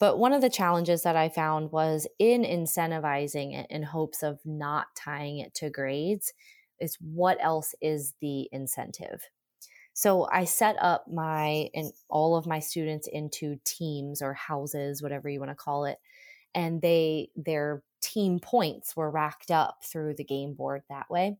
but 0.00 0.18
one 0.18 0.32
of 0.32 0.40
the 0.40 0.50
challenges 0.50 1.02
that 1.02 1.16
I 1.16 1.28
found 1.28 1.72
was 1.72 2.06
in 2.18 2.42
incentivizing 2.42 3.54
it 3.58 3.66
in 3.70 3.82
hopes 3.82 4.22
of 4.22 4.40
not 4.44 4.86
tying 4.94 5.38
it 5.38 5.54
to 5.54 5.70
grades 5.70 6.32
is 6.80 6.96
what 7.00 7.38
else 7.40 7.74
is 7.80 8.14
the 8.20 8.48
incentive? 8.52 9.22
So 9.94 10.26
I 10.32 10.44
set 10.44 10.76
up 10.80 11.04
my 11.06 11.68
and 11.74 11.92
all 12.08 12.36
of 12.36 12.46
my 12.46 12.60
students 12.60 13.06
into 13.06 13.58
teams 13.64 14.22
or 14.22 14.34
houses, 14.34 15.02
whatever 15.02 15.28
you 15.28 15.38
want 15.38 15.50
to 15.50 15.56
call 15.56 15.84
it, 15.84 15.98
and 16.54 16.80
they 16.80 17.30
their 17.36 17.82
team 18.00 18.40
points 18.40 18.96
were 18.96 19.10
racked 19.10 19.50
up 19.50 19.84
through 19.84 20.14
the 20.14 20.24
game 20.24 20.54
board 20.54 20.82
that 20.88 21.10
way. 21.10 21.36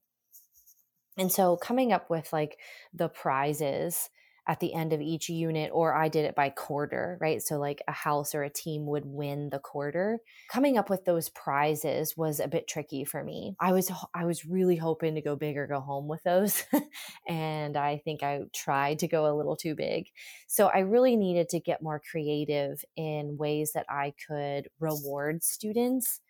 And 1.18 1.30
so 1.30 1.56
coming 1.56 1.92
up 1.92 2.08
with 2.08 2.32
like 2.32 2.58
the 2.94 3.08
prizes 3.08 4.10
at 4.48 4.58
the 4.58 4.74
end 4.74 4.92
of 4.92 5.00
each 5.00 5.28
unit 5.28 5.70
or 5.72 5.94
I 5.94 6.08
did 6.08 6.24
it 6.24 6.34
by 6.34 6.50
quarter, 6.50 7.16
right? 7.20 7.40
So 7.40 7.58
like 7.58 7.80
a 7.86 7.92
house 7.92 8.34
or 8.34 8.42
a 8.42 8.50
team 8.50 8.86
would 8.86 9.04
win 9.06 9.50
the 9.50 9.60
quarter. 9.60 10.18
Coming 10.50 10.76
up 10.76 10.90
with 10.90 11.04
those 11.04 11.28
prizes 11.28 12.16
was 12.16 12.40
a 12.40 12.48
bit 12.48 12.66
tricky 12.66 13.04
for 13.04 13.22
me. 13.22 13.54
I 13.60 13.72
was 13.72 13.90
I 14.14 14.24
was 14.24 14.44
really 14.44 14.76
hoping 14.76 15.14
to 15.14 15.20
go 15.22 15.36
big 15.36 15.56
or 15.56 15.68
go 15.68 15.80
home 15.80 16.08
with 16.08 16.22
those 16.24 16.64
and 17.28 17.76
I 17.76 17.98
think 17.98 18.24
I 18.24 18.40
tried 18.52 18.98
to 19.00 19.08
go 19.08 19.32
a 19.32 19.36
little 19.36 19.56
too 19.56 19.76
big. 19.76 20.06
So 20.48 20.66
I 20.66 20.80
really 20.80 21.16
needed 21.16 21.48
to 21.50 21.60
get 21.60 21.82
more 21.82 22.00
creative 22.10 22.84
in 22.96 23.36
ways 23.36 23.72
that 23.74 23.86
I 23.88 24.12
could 24.26 24.68
reward 24.80 25.44
students 25.44 26.20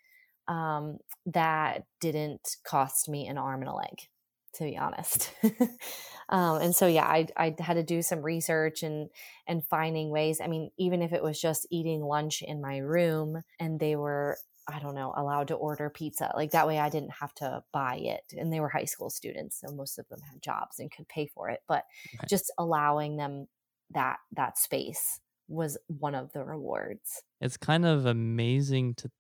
um, 0.49 0.99
that 1.27 1.85
didn't 2.01 2.57
cost 2.65 3.09
me 3.09 3.27
an 3.27 3.39
arm 3.39 3.63
and 3.63 3.71
a 3.71 3.75
leg 3.75 4.09
to 4.55 4.65
be 4.65 4.77
honest. 4.77 5.33
um, 6.29 6.61
and 6.61 6.75
so, 6.75 6.87
yeah, 6.87 7.07
I, 7.07 7.27
I 7.37 7.55
had 7.59 7.75
to 7.75 7.83
do 7.83 8.03
some 8.03 8.23
research 8.23 8.83
and 8.83 9.09
and 9.47 9.65
finding 9.65 10.11
ways. 10.11 10.41
I 10.41 10.47
mean, 10.47 10.71
even 10.79 11.03
if 11.03 11.13
it 11.13 11.23
was 11.23 11.41
just 11.41 11.67
eating 11.71 12.03
lunch 12.03 12.43
in 12.43 12.61
my 12.61 12.79
room 12.79 13.43
and 13.59 13.79
they 13.79 13.97
were, 13.97 14.39
I 14.69 14.79
don't 14.79 14.95
know, 14.95 15.13
allowed 15.17 15.49
to 15.49 15.55
order 15.55 15.91
pizza, 15.91 16.33
like 16.37 16.53
that 16.53 16.67
way 16.67 16.79
I 16.79 16.89
didn't 16.89 17.13
have 17.21 17.35
to 17.35 17.63
buy 17.73 17.97
it. 17.97 18.35
And 18.37 18.53
they 18.53 18.61
were 18.61 18.69
high 18.69 18.85
school 18.85 19.11
students, 19.11 19.61
so 19.61 19.75
most 19.75 19.99
of 19.99 20.09
them 20.09 20.21
had 20.31 20.43
jobs 20.43 20.79
and 20.79 20.91
could 20.91 21.09
pay 21.09 21.27
for 21.27 21.49
it. 21.49 21.61
But 21.67 21.85
right. 22.19 22.29
just 22.29 22.53
allowing 22.59 23.17
them 23.17 23.49
that 23.91 24.19
that 24.33 24.59
space 24.59 25.21
was 25.49 25.77
one 25.87 26.15
of 26.15 26.33
the 26.33 26.45
rewards. 26.45 27.23
It's 27.41 27.57
kind 27.57 27.85
of 27.85 28.07
amazing 28.07 28.95
to 28.97 29.11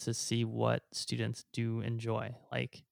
to 0.00 0.12
see 0.12 0.44
what 0.44 0.82
students 0.92 1.44
do 1.52 1.80
enjoy. 1.80 2.34
Like 2.50 2.82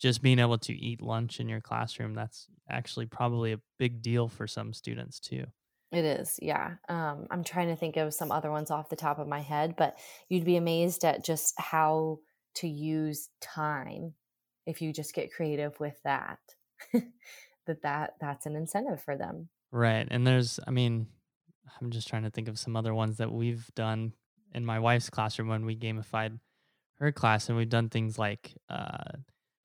just 0.00 0.22
being 0.22 0.38
able 0.38 0.58
to 0.58 0.72
eat 0.74 1.00
lunch 1.00 1.40
in 1.40 1.48
your 1.48 1.60
classroom, 1.60 2.14
that's 2.14 2.46
actually 2.68 3.06
probably 3.06 3.52
a 3.52 3.60
big 3.78 4.02
deal 4.02 4.28
for 4.28 4.46
some 4.46 4.72
students 4.72 5.20
too. 5.20 5.44
It 5.92 6.04
is, 6.04 6.38
yeah. 6.42 6.74
Um, 6.88 7.26
I'm 7.30 7.44
trying 7.44 7.68
to 7.68 7.76
think 7.76 7.96
of 7.96 8.12
some 8.12 8.32
other 8.32 8.50
ones 8.50 8.70
off 8.70 8.88
the 8.88 8.96
top 8.96 9.18
of 9.18 9.28
my 9.28 9.40
head, 9.40 9.76
but 9.76 9.96
you'd 10.28 10.44
be 10.44 10.56
amazed 10.56 11.04
at 11.04 11.24
just 11.24 11.54
how 11.58 12.18
to 12.56 12.68
use 12.68 13.28
time 13.40 14.14
if 14.66 14.82
you 14.82 14.92
just 14.92 15.14
get 15.14 15.32
creative 15.32 15.78
with 15.78 15.96
that. 16.04 16.38
that 16.92 17.82
that 17.82 18.14
that's 18.20 18.46
an 18.46 18.56
incentive 18.56 19.00
for 19.00 19.16
them. 19.16 19.48
Right. 19.70 20.06
And 20.10 20.26
there's 20.26 20.58
I 20.66 20.70
mean, 20.70 21.06
I'm 21.80 21.90
just 21.90 22.08
trying 22.08 22.24
to 22.24 22.30
think 22.30 22.48
of 22.48 22.58
some 22.58 22.76
other 22.76 22.94
ones 22.94 23.18
that 23.18 23.32
we've 23.32 23.68
done 23.74 24.12
in 24.54 24.64
my 24.64 24.78
wife's 24.78 25.10
classroom 25.10 25.48
when 25.48 25.66
we 25.66 25.76
gamified 25.76 26.38
her 26.98 27.12
class 27.12 27.48
and 27.48 27.58
we've 27.58 27.68
done 27.68 27.88
things 27.88 28.18
like 28.18 28.54
uh, 28.70 29.12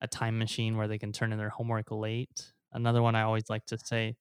a 0.02 0.08
time 0.08 0.38
machine 0.38 0.76
where 0.76 0.88
they 0.88 0.98
can 0.98 1.12
turn 1.12 1.32
in 1.32 1.38
their 1.38 1.50
homework 1.50 1.92
late. 1.92 2.52
Another 2.72 3.02
one 3.02 3.16
I 3.16 3.22
always 3.22 3.50
like 3.50 3.66
to 3.68 3.78
say 3.78 4.16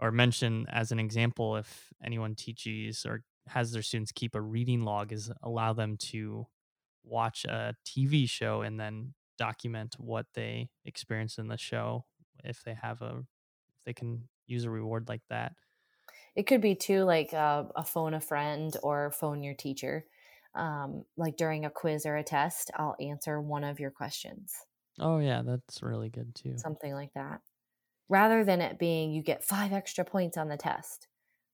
or 0.00 0.12
mention 0.12 0.66
as 0.68 0.92
an 0.92 0.98
example 0.98 1.56
if 1.56 1.92
anyone 2.04 2.34
teaches 2.34 3.04
or 3.04 3.24
has 3.48 3.72
their 3.72 3.82
students 3.82 4.12
keep 4.12 4.34
a 4.34 4.40
reading 4.40 4.82
log 4.82 5.12
is 5.12 5.30
allow 5.42 5.72
them 5.72 5.96
to 5.96 6.46
watch 7.04 7.44
a 7.44 7.74
TV 7.84 8.26
show 8.26 8.62
and 8.62 8.78
then 8.78 9.14
document 9.38 9.96
what 9.98 10.26
they 10.34 10.70
experienced 10.84 11.38
in 11.38 11.48
the 11.48 11.56
show 11.56 12.04
if 12.44 12.62
they 12.64 12.74
have 12.74 13.02
a 13.02 13.24
if 13.78 13.84
they 13.84 13.94
can 13.94 14.28
use 14.46 14.64
a 14.64 14.70
reward 14.70 15.08
like 15.08 15.22
that. 15.30 15.52
It 16.34 16.44
could 16.46 16.60
be 16.60 16.74
too 16.74 17.04
like 17.04 17.34
uh, 17.34 17.64
a 17.76 17.84
phone 17.84 18.14
a 18.14 18.20
friend 18.20 18.76
or 18.82 19.10
phone 19.10 19.42
your 19.42 19.54
teacher. 19.54 20.06
Um, 20.54 21.04
like 21.16 21.36
during 21.36 21.64
a 21.66 21.70
quiz 21.70 22.06
or 22.06 22.16
a 22.16 22.24
test 22.24 22.70
i'll 22.74 22.96
answer 22.98 23.38
one 23.40 23.64
of 23.64 23.78
your 23.78 23.90
questions 23.90 24.64
oh 25.00 25.18
yeah 25.18 25.42
that's 25.44 25.82
really 25.82 26.08
good 26.08 26.34
too. 26.34 26.56
Something 26.56 26.94
like 26.94 27.12
that. 27.14 27.40
Rather 28.08 28.44
than 28.44 28.60
it 28.60 28.78
being 28.78 29.12
you 29.12 29.22
get 29.22 29.44
five 29.44 29.72
extra 29.72 30.04
points 30.04 30.36
on 30.36 30.48
the 30.48 30.56
test. 30.56 31.08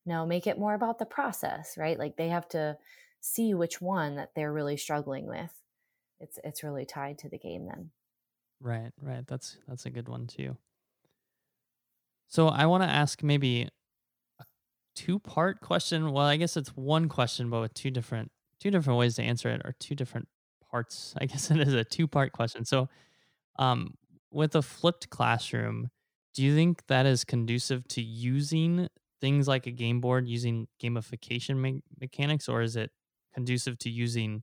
No 0.06 0.26
make 0.26 0.46
it 0.46 0.58
more 0.58 0.74
about 0.74 0.98
the 0.98 1.06
process 1.06 1.76
right? 1.76 1.98
Like 1.98 2.16
they 2.16 2.28
have 2.28 2.48
to 2.50 2.76
see 3.20 3.54
which 3.54 3.80
one 3.80 4.16
that 4.16 4.30
they're 4.34 4.52
really 4.52 4.76
struggling 4.76 5.26
with. 5.26 5.52
It's 6.20 6.38
it's 6.44 6.62
really 6.62 6.84
tied 6.84 7.18
to 7.18 7.28
the 7.28 7.38
game 7.38 7.66
then. 7.66 7.90
Right 8.60 8.92
right. 9.00 9.26
That's 9.26 9.58
that's 9.68 9.86
a 9.86 9.90
good 9.90 10.08
one 10.08 10.26
too. 10.26 10.56
So 12.28 12.48
i 12.48 12.66
want 12.66 12.82
to 12.82 12.88
ask 12.88 13.22
maybe 13.22 13.68
a 14.40 14.44
two 14.94 15.18
part 15.18 15.60
question. 15.60 16.12
Well 16.12 16.26
i 16.26 16.36
guess 16.36 16.56
it's 16.56 16.70
one 16.70 17.08
question 17.08 17.50
but 17.50 17.60
with 17.60 17.74
two 17.74 17.90
different 17.90 18.30
two 18.60 18.70
different 18.70 18.98
ways 18.98 19.16
to 19.16 19.22
answer 19.22 19.50
it 19.50 19.60
or 19.64 19.74
two 19.78 19.94
different 19.94 20.28
parts. 20.70 21.14
I 21.20 21.26
guess 21.26 21.50
it 21.50 21.60
is 21.60 21.74
a 21.74 21.84
two 21.84 22.08
part 22.08 22.32
question. 22.32 22.64
So 22.64 22.88
um 23.56 23.94
with 24.30 24.54
a 24.56 24.62
flipped 24.62 25.10
classroom 25.10 25.88
do 26.34 26.42
you 26.42 26.54
think 26.54 26.86
that 26.88 27.06
is 27.06 27.24
conducive 27.24 27.86
to 27.88 28.02
using 28.02 28.88
things 29.20 29.46
like 29.48 29.66
a 29.66 29.70
game 29.70 30.00
board 30.00 30.28
using 30.28 30.66
gamification 30.82 31.56
me- 31.56 31.82
mechanics 32.00 32.48
or 32.48 32.62
is 32.62 32.76
it 32.76 32.90
conducive 33.34 33.78
to 33.78 33.90
using 33.90 34.42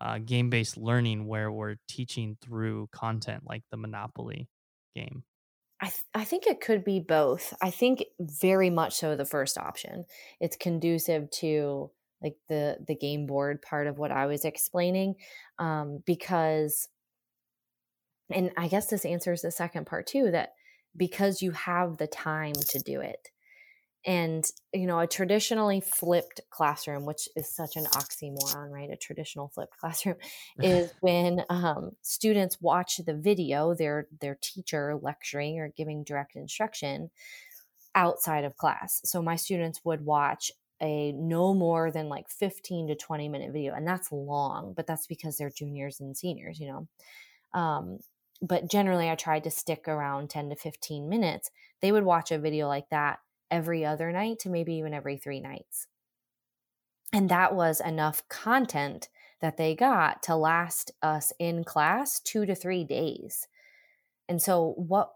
uh, 0.00 0.18
game 0.18 0.50
based 0.50 0.76
learning 0.76 1.26
where 1.26 1.52
we're 1.52 1.76
teaching 1.88 2.36
through 2.40 2.88
content 2.92 3.44
like 3.46 3.62
the 3.70 3.76
Monopoly 3.76 4.48
game? 4.94 5.24
I, 5.80 5.86
th- 5.86 6.04
I 6.14 6.24
think 6.24 6.46
it 6.46 6.60
could 6.60 6.84
be 6.84 7.00
both. 7.00 7.54
I 7.62 7.70
think 7.70 8.04
very 8.20 8.68
much 8.70 8.94
so 8.94 9.16
the 9.16 9.24
first 9.24 9.56
option. 9.56 10.04
It's 10.40 10.56
conducive 10.56 11.30
to 11.32 11.90
like 12.22 12.36
the 12.48 12.76
the 12.86 12.94
game 12.94 13.26
board 13.26 13.62
part 13.62 13.86
of 13.86 13.98
what 13.98 14.12
I 14.12 14.26
was 14.26 14.44
explaining, 14.44 15.14
um, 15.58 16.02
because, 16.04 16.88
and 18.30 18.50
I 18.56 18.68
guess 18.68 18.86
this 18.86 19.04
answers 19.04 19.42
the 19.42 19.50
second 19.50 19.86
part 19.86 20.06
too. 20.06 20.30
That 20.30 20.54
because 20.96 21.42
you 21.42 21.52
have 21.52 21.96
the 21.96 22.06
time 22.06 22.54
to 22.70 22.80
do 22.80 23.00
it, 23.00 23.28
and 24.06 24.44
you 24.72 24.86
know 24.86 24.98
a 24.98 25.06
traditionally 25.06 25.80
flipped 25.80 26.40
classroom 26.50 27.04
which 27.04 27.28
is 27.36 27.54
such 27.54 27.76
an 27.76 27.84
oxymoron 27.84 28.70
right? 28.70 28.90
A 28.90 28.96
traditional 28.96 29.48
flipped 29.48 29.76
classroom 29.80 30.16
is 30.62 30.92
when 31.00 31.44
um, 31.50 31.92
students 32.02 32.58
watch 32.60 33.00
the 33.04 33.14
video 33.14 33.74
their 33.74 34.08
their 34.20 34.38
teacher 34.40 34.98
lecturing 35.00 35.58
or 35.58 35.72
giving 35.76 36.04
direct 36.04 36.36
instruction 36.36 37.10
outside 37.94 38.44
of 38.44 38.56
class. 38.56 39.00
So 39.04 39.20
my 39.20 39.36
students 39.36 39.80
would 39.84 40.04
watch 40.04 40.50
a 40.80 41.12
no 41.12 41.52
more 41.52 41.90
than 41.90 42.08
like 42.08 42.30
15 42.30 42.88
to 42.88 42.94
20 42.94 43.28
minute 43.28 43.52
video 43.52 43.74
and 43.74 43.86
that's 43.86 44.10
long 44.10 44.72
but 44.74 44.86
that's 44.86 45.06
because 45.06 45.36
they're 45.36 45.50
juniors 45.50 46.00
and 46.00 46.16
seniors 46.16 46.58
you 46.58 46.68
know? 46.68 47.60
Um, 47.60 47.98
but 48.42 48.70
generally 48.70 49.10
i 49.10 49.14
tried 49.14 49.44
to 49.44 49.50
stick 49.50 49.86
around 49.86 50.30
10 50.30 50.50
to 50.50 50.56
15 50.56 51.08
minutes 51.08 51.50
they 51.80 51.92
would 51.92 52.04
watch 52.04 52.30
a 52.30 52.38
video 52.38 52.68
like 52.68 52.88
that 52.90 53.18
every 53.50 53.84
other 53.84 54.12
night 54.12 54.38
to 54.40 54.48
maybe 54.48 54.74
even 54.74 54.94
every 54.94 55.16
three 55.16 55.40
nights. 55.40 55.86
And 57.12 57.28
that 57.28 57.54
was 57.54 57.80
enough 57.80 58.26
content 58.28 59.08
that 59.40 59.56
they 59.56 59.74
got 59.74 60.22
to 60.24 60.36
last 60.36 60.92
us 61.02 61.32
in 61.38 61.64
class 61.64 62.20
two 62.20 62.46
to 62.46 62.54
three 62.54 62.84
days. 62.84 63.48
And 64.28 64.40
so, 64.40 64.74
what 64.76 65.12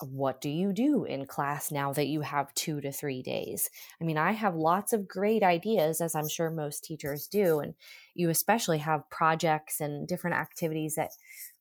what 0.00 0.40
do 0.40 0.48
you 0.48 0.72
do 0.72 1.04
in 1.04 1.26
class 1.26 1.70
now 1.70 1.92
that 1.92 2.08
you 2.08 2.22
have 2.22 2.54
two 2.54 2.80
to 2.80 2.90
three 2.90 3.22
days? 3.22 3.68
I 4.00 4.04
mean, 4.04 4.18
I 4.18 4.32
have 4.32 4.56
lots 4.56 4.92
of 4.92 5.06
great 5.06 5.42
ideas, 5.42 6.00
as 6.00 6.14
I'm 6.14 6.28
sure 6.28 6.50
most 6.50 6.82
teachers 6.82 7.28
do. 7.28 7.60
And 7.60 7.74
you 8.14 8.28
especially 8.30 8.78
have 8.78 9.08
projects 9.10 9.80
and 9.80 10.08
different 10.08 10.36
activities 10.36 10.94
that 10.96 11.10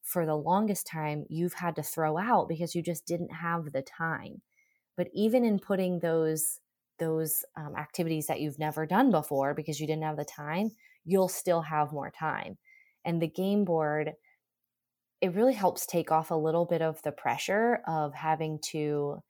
for 0.07 0.25
the 0.25 0.35
longest 0.35 0.87
time 0.87 1.25
you've 1.29 1.53
had 1.53 1.75
to 1.75 1.83
throw 1.83 2.17
out 2.17 2.47
because 2.47 2.73
you 2.73 2.81
just 2.81 3.05
didn't 3.05 3.33
have 3.33 3.73
the 3.73 3.81
time. 3.81 4.41
But 4.95 5.09
even 5.13 5.43
in 5.43 5.59
putting 5.59 5.99
those 5.99 6.59
those 6.99 7.45
um, 7.55 7.75
activities 7.75 8.25
that 8.25 8.41
you've 8.41 8.57
never 8.57 8.87
done 8.87 9.11
before 9.11 9.53
because 9.53 9.79
you 9.79 9.85
didn't 9.85 10.03
have 10.03 10.17
the 10.17 10.25
time, 10.25 10.71
you'll 11.05 11.27
still 11.27 11.61
have 11.61 11.91
more 11.91 12.09
time. 12.09 12.57
And 13.05 13.21
the 13.21 13.27
game 13.27 13.65
board, 13.65 14.13
it 15.21 15.33
really 15.33 15.53
helps 15.53 15.85
take 15.85 16.11
off 16.11 16.31
a 16.31 16.35
little 16.35 16.65
bit 16.65 16.81
of 16.81 17.01
the 17.03 17.11
pressure 17.11 17.81
of 17.87 18.13
having 18.13 18.59
to 18.71 19.21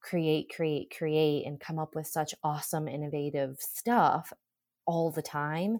create, 0.00 0.50
create, 0.54 0.92
create, 0.96 1.46
and 1.46 1.60
come 1.60 1.78
up 1.78 1.94
with 1.94 2.06
such 2.06 2.34
awesome, 2.42 2.88
innovative 2.88 3.58
stuff 3.60 4.32
all 4.86 5.10
the 5.10 5.22
time. 5.22 5.78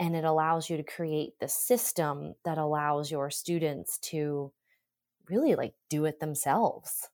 And 0.00 0.16
it 0.16 0.24
allows 0.24 0.68
you 0.68 0.76
to 0.76 0.82
create 0.82 1.38
the 1.40 1.48
system 1.48 2.34
that 2.44 2.58
allows 2.58 3.10
your 3.10 3.30
students 3.30 3.98
to 3.98 4.52
really 5.28 5.54
like 5.54 5.74
do 5.88 6.04
it 6.04 6.20
themselves 6.20 7.08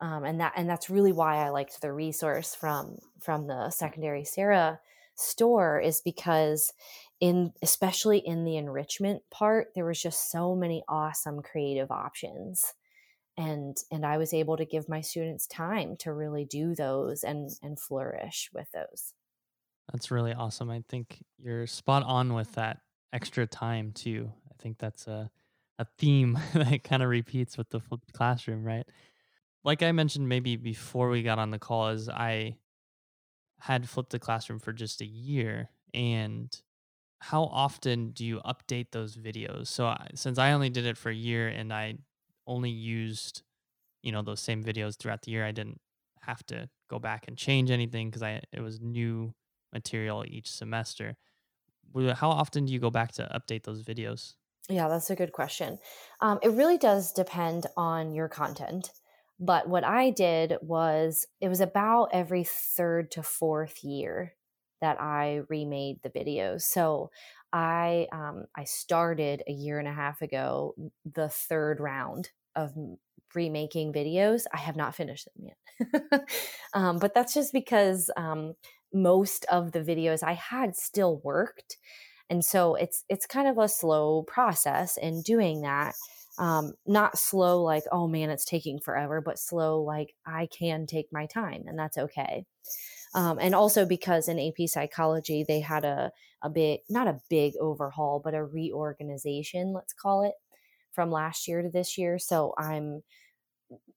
um, 0.00 0.24
and 0.24 0.40
that 0.40 0.52
and 0.56 0.68
that's 0.68 0.90
really 0.90 1.12
why 1.12 1.36
I 1.36 1.48
liked 1.50 1.80
the 1.80 1.92
resource 1.92 2.54
from 2.54 2.98
from 3.20 3.46
the 3.46 3.70
secondary 3.70 4.24
Sarah 4.24 4.80
store 5.14 5.80
is 5.80 6.02
because 6.02 6.72
in 7.20 7.52
especially 7.62 8.18
in 8.18 8.44
the 8.44 8.56
enrichment 8.56 9.22
part 9.30 9.68
there 9.74 9.84
was 9.86 10.02
just 10.02 10.30
so 10.30 10.54
many 10.54 10.82
awesome 10.88 11.40
creative 11.42 11.90
options 11.90 12.74
and 13.38 13.76
and 13.90 14.04
I 14.04 14.18
was 14.18 14.34
able 14.34 14.56
to 14.56 14.66
give 14.66 14.88
my 14.88 15.00
students 15.00 15.46
time 15.46 15.96
to 15.98 16.12
really 16.12 16.44
do 16.44 16.74
those 16.74 17.24
and 17.24 17.50
and 17.62 17.78
flourish 17.80 18.50
with 18.52 18.70
those. 18.72 19.14
That's 19.92 20.10
really 20.10 20.32
awesome. 20.32 20.70
I 20.70 20.82
think 20.88 21.22
you're 21.38 21.66
spot 21.66 22.02
on 22.04 22.34
with 22.34 22.52
that 22.52 22.80
extra 23.12 23.46
time 23.46 23.92
too. 23.92 24.32
I 24.50 24.54
think 24.62 24.78
that's 24.78 25.06
a 25.06 25.30
a 25.80 25.84
theme 25.98 26.38
that 26.54 26.84
kind 26.84 27.02
of 27.02 27.08
repeats 27.08 27.58
with 27.58 27.68
the 27.70 27.80
flipped 27.80 28.12
classroom, 28.12 28.64
right? 28.64 28.86
like 29.64 29.82
I 29.82 29.92
mentioned 29.92 30.28
maybe 30.28 30.56
before 30.56 31.10
we 31.10 31.22
got 31.22 31.38
on 31.38 31.50
the 31.50 31.58
call, 31.58 31.88
is 31.88 32.08
I 32.08 32.56
had 33.60 33.88
flipped 33.88 34.10
the 34.10 34.18
classroom 34.18 34.58
for 34.58 34.72
just 34.72 35.00
a 35.00 35.06
year. 35.06 35.70
And 35.92 36.54
how 37.20 37.44
often 37.44 38.10
do 38.12 38.24
you 38.26 38.40
update 38.44 38.88
those 38.92 39.16
videos? 39.16 39.68
So 39.68 39.86
I, 39.86 40.08
since 40.14 40.38
I 40.38 40.52
only 40.52 40.70
did 40.70 40.86
it 40.86 40.98
for 40.98 41.10
a 41.10 41.14
year 41.14 41.48
and 41.48 41.72
I 41.72 41.98
only 42.46 42.70
used, 42.70 43.42
you 44.02 44.12
know, 44.12 44.22
those 44.22 44.40
same 44.40 44.64
videos 44.64 44.96
throughout 44.98 45.22
the 45.22 45.32
year, 45.32 45.44
I 45.46 45.52
didn't 45.52 45.80
have 46.22 46.44
to 46.46 46.68
go 46.90 46.98
back 46.98 47.28
and 47.28 47.38
change 47.38 47.70
anything 47.70 48.08
because 48.10 48.22
I 48.22 48.42
it 48.52 48.60
was 48.60 48.80
new 48.80 49.34
material 49.74 50.24
each 50.26 50.50
semester. 50.50 51.16
How 52.14 52.30
often 52.30 52.64
do 52.64 52.72
you 52.72 52.78
go 52.78 52.90
back 52.90 53.12
to 53.12 53.28
update 53.34 53.64
those 53.64 53.82
videos? 53.82 54.34
Yeah, 54.68 54.88
that's 54.88 55.10
a 55.10 55.16
good 55.16 55.32
question. 55.32 55.78
Um, 56.20 56.38
it 56.42 56.52
really 56.52 56.78
does 56.78 57.12
depend 57.12 57.66
on 57.76 58.14
your 58.14 58.28
content. 58.28 58.90
But 59.38 59.68
what 59.68 59.84
I 59.84 60.10
did 60.10 60.56
was 60.62 61.26
it 61.40 61.48
was 61.48 61.60
about 61.60 62.10
every 62.12 62.44
third 62.44 63.10
to 63.12 63.22
fourth 63.22 63.82
year 63.82 64.34
that 64.80 65.00
I 65.00 65.42
remade 65.48 66.00
the 66.02 66.10
videos. 66.10 66.62
So 66.62 67.10
I 67.52 68.06
um, 68.12 68.46
I 68.56 68.64
started 68.64 69.42
a 69.48 69.52
year 69.52 69.78
and 69.78 69.88
a 69.88 69.92
half 69.92 70.22
ago 70.22 70.74
the 71.04 71.28
third 71.28 71.80
round 71.80 72.30
of 72.54 72.72
remaking 73.34 73.92
videos. 73.92 74.44
I 74.52 74.58
have 74.58 74.76
not 74.76 74.94
finished 74.94 75.28
them 75.34 75.48
yet, 75.48 76.22
um, 76.74 76.98
but 76.98 77.14
that's 77.14 77.34
just 77.34 77.52
because 77.52 78.10
um, 78.16 78.54
most 78.94 79.44
of 79.50 79.72
the 79.72 79.80
videos 79.80 80.22
I 80.22 80.34
had 80.34 80.76
still 80.76 81.20
worked, 81.24 81.78
And 82.30 82.44
so 82.44 82.74
it's 82.76 83.04
it's 83.10 83.26
kind 83.26 83.48
of 83.48 83.58
a 83.58 83.68
slow 83.68 84.24
process 84.24 84.98
in 84.98 85.22
doing 85.22 85.62
that. 85.62 85.96
Um, 86.38 86.74
not 86.86 87.18
slow 87.18 87.62
like, 87.62 87.84
oh 87.92 88.08
man, 88.08 88.30
it's 88.30 88.44
taking 88.46 88.80
forever, 88.80 89.22
but 89.22 89.38
slow 89.40 89.82
like 89.82 90.14
I 90.26 90.48
can 90.48 90.86
take 90.86 91.08
my 91.12 91.26
time 91.26 91.64
and 91.68 91.78
that's 91.78 91.98
okay. 91.98 92.46
Um, 93.14 93.38
and 93.40 93.54
also 93.54 93.86
because 93.86 94.28
in 94.28 94.38
AP 94.40 94.68
psychology, 94.68 95.44
they 95.46 95.60
had 95.60 95.84
a, 95.84 96.10
a 96.42 96.50
big, 96.50 96.80
not 96.88 97.06
a 97.06 97.20
big 97.30 97.54
overhaul, 97.60 98.20
but 98.22 98.34
a 98.34 98.44
reorganization, 98.44 99.72
let's 99.72 99.92
call 99.92 100.22
it, 100.24 100.34
from 100.92 101.10
last 101.10 101.46
year 101.48 101.62
to 101.62 101.70
this 101.70 101.96
year. 101.98 102.18
So 102.18 102.54
I'm 102.58 103.02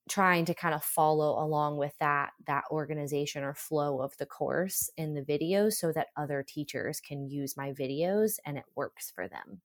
trying 0.10 0.46
to 0.46 0.54
kind 0.54 0.74
of 0.74 0.84
follow 0.84 1.44
along 1.44 1.78
with 1.78 1.94
that 2.00 2.32
that 2.46 2.64
organization 2.72 3.44
or 3.44 3.54
flow 3.54 4.02
of 4.02 4.16
the 4.18 4.26
course 4.26 4.90
in 4.98 5.14
the 5.14 5.22
videos 5.22 5.74
so 5.74 5.92
that 5.92 6.08
other 6.16 6.44
teachers 6.48 7.00
can 7.00 7.30
use 7.30 7.56
my 7.58 7.72
videos 7.72 8.40
and 8.46 8.58
it 8.58 8.66
works 8.76 9.12
for 9.14 9.28
them. 9.28 9.62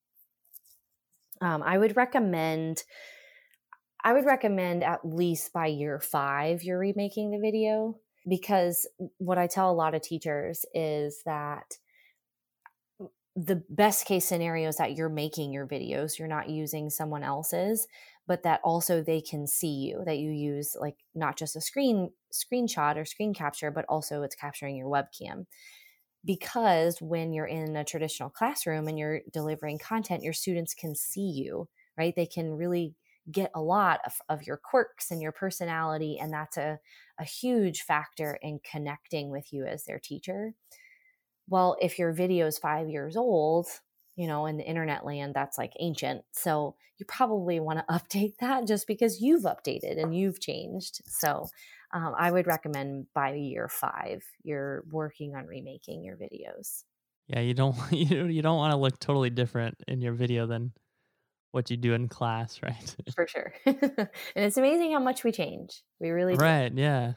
Um, 1.40 1.62
i 1.64 1.76
would 1.76 1.96
recommend 1.96 2.84
i 4.04 4.12
would 4.12 4.24
recommend 4.24 4.84
at 4.84 5.04
least 5.04 5.52
by 5.52 5.66
year 5.66 5.98
five 5.98 6.62
you're 6.62 6.78
remaking 6.78 7.30
the 7.32 7.40
video 7.40 7.96
because 8.28 8.86
what 9.18 9.38
i 9.38 9.48
tell 9.48 9.70
a 9.70 9.72
lot 9.72 9.94
of 9.94 10.02
teachers 10.02 10.64
is 10.72 11.22
that 11.24 11.78
the 13.34 13.62
best 13.70 14.04
case 14.04 14.26
scenario 14.26 14.68
is 14.68 14.76
that 14.76 14.94
you're 14.94 15.08
making 15.08 15.52
your 15.52 15.66
videos 15.66 16.18
you're 16.18 16.28
not 16.28 16.50
using 16.50 16.90
someone 16.90 17.22
else's 17.22 17.86
but 18.26 18.42
that 18.42 18.60
also 18.62 19.02
they 19.02 19.20
can 19.20 19.46
see 19.46 19.72
you 19.72 20.02
that 20.04 20.18
you 20.18 20.30
use 20.30 20.76
like 20.78 20.96
not 21.14 21.36
just 21.36 21.56
a 21.56 21.60
screen 21.60 22.10
screenshot 22.32 22.96
or 22.96 23.04
screen 23.04 23.34
capture 23.34 23.70
but 23.70 23.84
also 23.88 24.22
it's 24.22 24.34
capturing 24.34 24.76
your 24.76 24.86
webcam. 24.88 25.46
Because 26.24 27.00
when 27.00 27.32
you're 27.32 27.46
in 27.46 27.74
a 27.74 27.84
traditional 27.84 28.30
classroom 28.30 28.86
and 28.86 28.98
you're 28.98 29.22
delivering 29.32 29.78
content 29.78 30.22
your 30.22 30.32
students 30.32 30.74
can 30.74 30.94
see 30.94 31.30
you 31.30 31.68
right? 31.98 32.14
They 32.16 32.26
can 32.26 32.52
really 32.54 32.94
get 33.30 33.50
a 33.54 33.60
lot 33.60 34.00
of, 34.06 34.14
of 34.28 34.46
your 34.46 34.56
quirks 34.56 35.10
and 35.10 35.22
your 35.22 35.32
personality 35.32 36.18
and 36.20 36.32
that's 36.32 36.56
a, 36.56 36.78
a 37.18 37.24
huge 37.24 37.82
factor 37.82 38.38
in 38.42 38.60
connecting 38.68 39.30
with 39.30 39.52
you 39.52 39.64
as 39.64 39.84
their 39.84 39.98
teacher 39.98 40.54
well 41.52 41.76
if 41.80 41.98
your 41.98 42.12
video 42.12 42.46
is 42.46 42.58
five 42.58 42.88
years 42.88 43.16
old 43.16 43.68
you 44.16 44.26
know, 44.26 44.46
in 44.46 44.56
the 44.56 44.64
internet 44.64 45.04
land, 45.06 45.34
that's 45.34 45.58
like 45.58 45.72
ancient. 45.80 46.22
So 46.32 46.76
you 46.98 47.06
probably 47.06 47.60
want 47.60 47.78
to 47.78 47.84
update 47.94 48.34
that 48.40 48.66
just 48.66 48.86
because 48.86 49.20
you've 49.20 49.44
updated 49.44 50.00
and 50.00 50.16
you've 50.16 50.40
changed. 50.40 51.00
So 51.06 51.48
um, 51.92 52.14
I 52.18 52.30
would 52.30 52.46
recommend 52.46 53.06
by 53.14 53.34
year 53.34 53.68
five, 53.68 54.22
you're 54.42 54.84
working 54.90 55.34
on 55.34 55.46
remaking 55.46 56.04
your 56.04 56.16
videos. 56.16 56.84
Yeah, 57.28 57.40
you 57.40 57.54
don't 57.54 57.76
you 57.92 58.26
you 58.26 58.42
don't 58.42 58.56
want 58.58 58.72
to 58.72 58.78
look 58.78 58.98
totally 58.98 59.30
different 59.30 59.76
in 59.88 60.00
your 60.00 60.12
video 60.12 60.46
than 60.46 60.72
what 61.52 61.70
you 61.70 61.76
do 61.76 61.92
in 61.94 62.08
class, 62.08 62.60
right? 62.62 62.96
For 63.14 63.26
sure. 63.26 63.54
and 63.64 64.08
it's 64.34 64.56
amazing 64.56 64.92
how 64.92 65.00
much 65.00 65.24
we 65.24 65.32
change. 65.32 65.82
We 66.00 66.10
really 66.10 66.34
Right, 66.34 66.74
do. 66.74 66.82
yeah. 66.82 67.12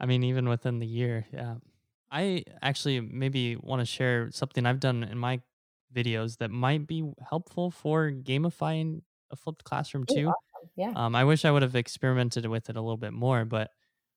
I 0.00 0.06
mean 0.06 0.24
even 0.24 0.48
within 0.48 0.80
the 0.80 0.86
year, 0.86 1.26
yeah. 1.32 1.56
I 2.14 2.44
actually 2.62 3.00
maybe 3.00 3.56
want 3.56 3.80
to 3.80 3.84
share 3.86 4.30
something 4.30 4.64
I've 4.66 4.78
done 4.78 5.02
in 5.02 5.18
my 5.18 5.42
videos 5.92 6.38
that 6.38 6.50
might 6.50 6.86
be 6.86 7.12
helpful 7.28 7.72
for 7.72 8.12
gamifying 8.12 9.02
a 9.32 9.36
flipped 9.36 9.64
classroom 9.64 10.04
too. 10.04 10.28
awesome. 10.28 10.70
Yeah. 10.76 10.92
Um, 10.94 11.16
I 11.16 11.24
wish 11.24 11.44
I 11.44 11.50
would 11.50 11.62
have 11.62 11.74
experimented 11.74 12.46
with 12.46 12.70
it 12.70 12.76
a 12.76 12.80
little 12.80 12.96
bit 12.96 13.12
more, 13.12 13.44
but 13.44 13.72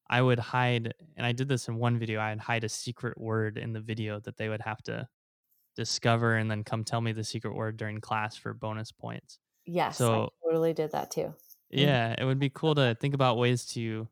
I 0.10 0.22
would 0.22 0.38
hide, 0.38 0.94
and 1.16 1.26
I 1.26 1.32
did 1.32 1.48
this 1.48 1.68
in 1.68 1.78
one 1.78 1.98
video. 1.98 2.22
I'd 2.22 2.40
hide 2.40 2.64
a 2.64 2.70
secret 2.70 3.20
word 3.20 3.58
in 3.58 3.74
the 3.74 3.82
video 3.82 4.20
that 4.22 4.38
they 4.38 4.48
would 4.48 4.62
have 4.62 4.82
to 4.84 5.08
discover 5.76 6.36
and 6.36 6.50
then 6.52 6.64
come 6.64 6.84
tell 6.84 7.02
me 7.02 7.14
the 7.14 7.24
secret 7.24 7.56
word 7.56 7.78
during 7.78 8.00
class 8.00 8.38
for 8.38 8.54
bonus 8.54 8.92
points. 8.92 9.40
Yes, 9.66 9.98
so, 9.98 10.26
I 10.26 10.28
totally 10.46 10.74
did 10.74 10.92
that 10.92 11.10
too. 11.12 11.34
Mm-hmm. 11.74 11.80
Yeah, 11.80 12.16
it 12.18 12.26
would 12.26 12.40
be 12.40 12.50
cool 12.50 12.76
to 12.76 12.96
think 13.00 13.16
about 13.16 13.38
ways 13.38 13.66
to, 13.74 14.08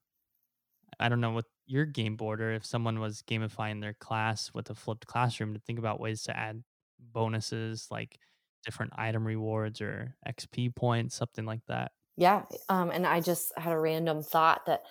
I 1.00 1.10
don't 1.10 1.22
know, 1.22 1.34
with 1.34 1.46
your 1.66 1.86
game 1.86 2.16
board 2.16 2.42
or 2.42 2.52
if 2.54 2.66
someone 2.66 3.00
was 3.00 3.24
gamifying 3.24 3.82
their 3.82 3.94
class 3.94 4.52
with 4.54 4.70
a 4.70 4.76
flipped 4.76 5.08
classroom, 5.08 5.54
to 5.54 5.60
think 5.60 5.80
about 5.80 6.00
ways 6.00 6.24
to 6.24 6.38
add 6.38 6.64
bonuses 7.00 7.88
like 7.92 8.20
different 8.64 8.94
item 8.96 9.26
rewards 9.26 9.82
or 9.82 10.16
XP 10.28 10.76
points, 10.76 11.16
something 11.16 11.46
like 11.46 11.62
that. 11.68 11.92
Yeah. 12.18 12.44
Um, 12.70 12.92
and 12.92 13.06
I 13.06 13.22
just 13.22 13.52
had 13.58 13.74
a 13.74 13.80
random 13.80 14.24
thought 14.24 14.66
that 14.68 14.84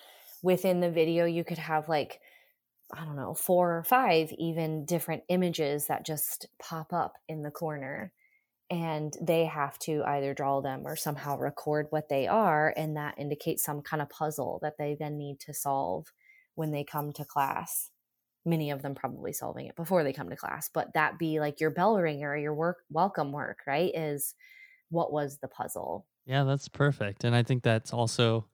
within 0.43 0.79
the 0.79 0.91
video, 0.91 1.25
you 1.25 1.43
could 1.43 1.57
have 1.57 1.89
like, 1.89 2.21
I 2.93 3.03
don't 3.05 3.15
know, 3.15 3.33
four 3.33 3.77
or 3.77 3.83
five 3.83 4.31
even 4.37 4.85
different 4.85 5.23
images 5.29 5.87
that 5.87 6.05
just 6.05 6.47
pop 6.59 6.93
up 6.93 7.15
in 7.27 7.41
the 7.43 7.51
corner. 7.51 8.13
And 8.69 9.13
they 9.21 9.45
have 9.45 9.77
to 9.79 10.03
either 10.05 10.33
draw 10.33 10.61
them 10.61 10.81
or 10.85 10.95
somehow 10.95 11.37
record 11.37 11.87
what 11.91 12.09
they 12.09 12.27
are. 12.27 12.73
And 12.75 12.97
that 12.97 13.19
indicates 13.19 13.63
some 13.63 13.81
kind 13.81 14.01
of 14.01 14.09
puzzle 14.09 14.59
that 14.63 14.77
they 14.77 14.95
then 14.99 15.17
need 15.17 15.39
to 15.41 15.53
solve 15.53 16.11
when 16.55 16.71
they 16.71 16.83
come 16.83 17.13
to 17.13 17.25
class. 17.25 17.89
Many 18.45 18.71
of 18.71 18.81
them 18.81 18.95
probably 18.95 19.33
solving 19.33 19.65
it 19.67 19.75
before 19.75 20.03
they 20.03 20.13
come 20.13 20.29
to 20.29 20.35
class 20.35 20.69
but 20.71 20.93
that 20.93 21.17
be 21.17 21.39
like 21.39 21.59
your 21.59 21.71
bell 21.71 21.97
ringer 21.97 22.29
or 22.29 22.37
your 22.37 22.53
work 22.53 22.77
welcome 22.91 23.31
work 23.31 23.59
right 23.65 23.91
is 23.95 24.35
what 24.89 25.11
was 25.11 25.39
the 25.39 25.47
puzzle. 25.47 26.05
Yeah 26.27 26.43
that's 26.43 26.67
perfect 26.67 27.23
and 27.23 27.35
i 27.35 27.41
think 27.41 27.63
that's 27.63 27.91
also 27.91 28.45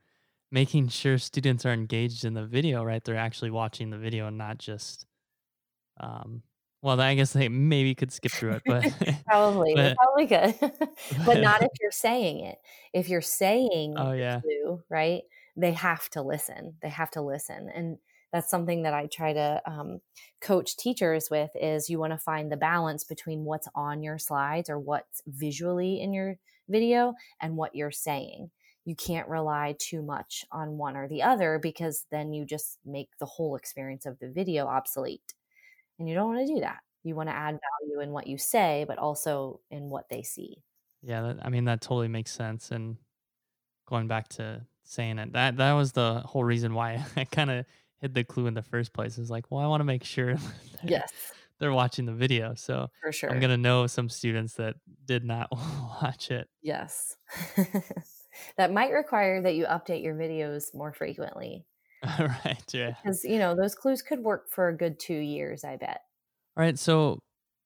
making 0.49 0.87
sure 0.89 1.17
students 1.17 1.65
are 1.65 1.73
engaged 1.73 2.25
in 2.25 2.33
the 2.33 2.45
video 2.45 2.83
right? 2.83 3.03
They're 3.03 3.15
actually 3.15 3.51
watching 3.51 3.89
the 3.89 3.97
video 3.97 4.27
and 4.27 4.37
not 4.37 4.57
just 4.57 5.05
um 5.99 6.41
well 6.81 6.99
i 6.99 7.13
guess 7.13 7.33
they 7.33 7.47
maybe 7.49 7.93
could 7.93 8.11
skip 8.11 8.31
through 8.31 8.53
it 8.53 8.61
but 8.65 8.83
probably 9.27 9.75
but, 9.75 9.95
probably 9.97 10.27
could 10.27 10.55
but 11.25 11.41
not 11.41 11.61
if 11.61 11.71
you're 11.81 11.91
saying 11.91 12.45
it. 12.45 12.57
If 12.93 13.09
you're 13.09 13.21
saying 13.21 13.95
oh 13.97 14.13
yeah. 14.13 14.39
right 14.89 15.23
they 15.55 15.73
have 15.73 16.09
to 16.09 16.21
listen 16.21 16.75
they 16.81 16.89
have 16.89 17.11
to 17.11 17.21
listen 17.21 17.69
and 17.73 17.97
that's 18.31 18.49
something 18.49 18.83
that 18.83 18.93
I 18.93 19.07
try 19.07 19.33
to 19.33 19.61
um, 19.65 19.99
coach 20.39 20.77
teachers 20.77 21.29
with 21.29 21.51
is 21.53 21.89
you 21.89 21.99
want 21.99 22.13
to 22.13 22.17
find 22.17 22.51
the 22.51 22.57
balance 22.57 23.03
between 23.03 23.43
what's 23.43 23.67
on 23.75 24.03
your 24.03 24.17
slides 24.17 24.69
or 24.69 24.79
what's 24.79 25.21
visually 25.27 25.99
in 25.99 26.13
your 26.13 26.37
video 26.69 27.13
and 27.41 27.57
what 27.57 27.75
you're 27.75 27.91
saying. 27.91 28.49
You 28.85 28.95
can't 28.95 29.27
rely 29.27 29.75
too 29.77 30.01
much 30.01 30.45
on 30.51 30.77
one 30.77 30.95
or 30.95 31.07
the 31.07 31.23
other 31.23 31.59
because 31.61 32.05
then 32.09 32.33
you 32.33 32.45
just 32.45 32.79
make 32.85 33.09
the 33.19 33.25
whole 33.25 33.55
experience 33.55 34.05
of 34.05 34.17
the 34.19 34.29
video 34.29 34.65
obsolete. 34.65 35.33
And 35.99 36.07
you 36.07 36.15
don't 36.15 36.33
want 36.33 36.47
to 36.47 36.53
do 36.53 36.61
that. 36.61 36.79
You 37.03 37.15
want 37.15 37.29
to 37.29 37.35
add 37.35 37.59
value 37.81 38.01
in 38.01 38.11
what 38.11 38.27
you 38.27 38.37
say, 38.37 38.85
but 38.87 38.97
also 38.97 39.59
in 39.69 39.89
what 39.89 40.09
they 40.09 40.23
see. 40.23 40.63
Yeah, 41.03 41.21
that, 41.21 41.39
I 41.43 41.49
mean 41.49 41.65
that 41.65 41.81
totally 41.81 42.07
makes 42.07 42.31
sense. 42.31 42.71
And 42.71 42.97
going 43.87 44.07
back 44.07 44.29
to 44.29 44.61
saying 44.91 45.19
it, 45.19 45.33
that 45.33 45.57
that 45.57 45.73
was 45.73 45.93
the 45.93 46.21
whole 46.25 46.43
reason 46.43 46.73
why 46.73 47.03
I 47.15 47.23
kind 47.23 47.49
of 47.49 47.65
hid 47.99 48.13
the 48.13 48.23
clue 48.23 48.47
in 48.47 48.53
the 48.53 48.61
first 48.61 48.93
place. 48.93 49.17
Is 49.17 49.29
like, 49.29 49.49
well, 49.49 49.61
I 49.61 49.67
want 49.67 49.81
to 49.81 49.85
make 49.85 50.03
sure 50.03 50.35
yes 50.83 51.11
they're 51.59 51.71
watching 51.71 52.05
the 52.05 52.13
video. 52.13 52.55
So 52.55 52.89
for 53.01 53.11
sure, 53.11 53.31
I'm 53.31 53.39
gonna 53.39 53.55
know 53.55 53.87
some 53.87 54.09
students 54.09 54.55
that 54.55 54.75
did 55.05 55.23
not 55.23 55.47
watch 56.01 56.31
it. 56.31 56.49
Yes, 56.61 57.15
that 58.57 58.73
might 58.73 58.91
require 58.91 59.41
that 59.43 59.55
you 59.55 59.65
update 59.65 60.03
your 60.03 60.15
videos 60.15 60.73
more 60.73 60.91
frequently. 60.91 61.65
right. 62.19 62.63
Yeah. 62.73 62.95
Because 63.01 63.23
you 63.23 63.37
know 63.37 63.55
those 63.55 63.75
clues 63.75 64.01
could 64.01 64.19
work 64.19 64.49
for 64.49 64.67
a 64.69 64.75
good 64.75 64.99
two 64.99 65.13
years. 65.13 65.63
I 65.63 65.77
bet. 65.77 66.01
All 66.57 66.63
right. 66.63 66.77
So, 66.77 67.19